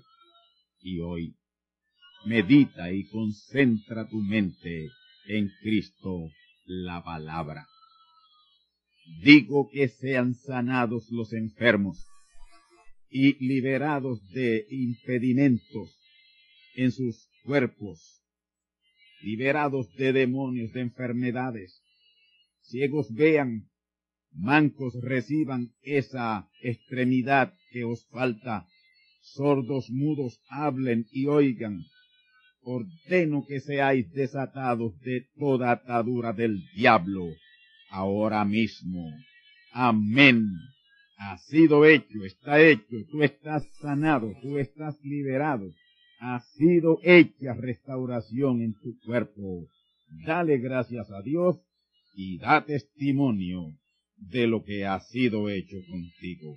y 0.80 0.98
hoy. 0.98 1.36
Medita 2.24 2.90
y 2.90 3.04
concentra 3.10 4.08
tu 4.08 4.16
mente 4.16 4.88
en 5.28 5.52
Cristo 5.62 6.32
la 6.66 7.04
palabra. 7.04 7.68
Digo 9.20 9.68
que 9.70 9.88
sean 9.88 10.34
sanados 10.34 11.10
los 11.10 11.32
enfermos 11.32 12.06
y 13.10 13.34
liberados 13.46 14.26
de 14.30 14.66
impedimentos 14.70 15.96
en 16.74 16.90
sus 16.92 17.28
cuerpos, 17.44 18.22
liberados 19.22 19.94
de 19.94 20.12
demonios, 20.12 20.72
de 20.72 20.80
enfermedades. 20.80 21.82
Ciegos 22.62 23.12
vean, 23.12 23.68
mancos 24.32 24.94
reciban 25.02 25.72
esa 25.82 26.48
extremidad 26.62 27.52
que 27.70 27.84
os 27.84 28.06
falta, 28.08 28.66
sordos 29.20 29.90
mudos 29.90 30.40
hablen 30.48 31.06
y 31.12 31.26
oigan. 31.26 31.84
Ordeno 32.62 33.44
que 33.46 33.60
seáis 33.60 34.10
desatados 34.12 34.98
de 35.00 35.26
toda 35.36 35.70
atadura 35.72 36.32
del 36.32 36.64
diablo 36.74 37.28
ahora 37.92 38.44
mismo. 38.44 39.08
Amén. 39.72 40.44
Ha 41.18 41.38
sido 41.38 41.84
hecho, 41.84 42.24
está 42.24 42.60
hecho, 42.60 42.96
tú 43.10 43.22
estás 43.22 43.64
sanado, 43.80 44.32
tú 44.42 44.58
estás 44.58 44.98
liberado 45.04 45.72
ha 46.22 46.38
sido 46.56 47.00
hecha 47.02 47.52
restauración 47.54 48.62
en 48.62 48.74
tu 48.74 48.96
cuerpo. 49.04 49.66
Dale 50.24 50.58
gracias 50.58 51.10
a 51.10 51.20
Dios 51.20 51.56
y 52.14 52.38
da 52.38 52.64
testimonio 52.64 53.76
de 54.16 54.46
lo 54.46 54.62
que 54.62 54.86
ha 54.86 55.00
sido 55.00 55.50
hecho 55.50 55.78
contigo. 55.90 56.56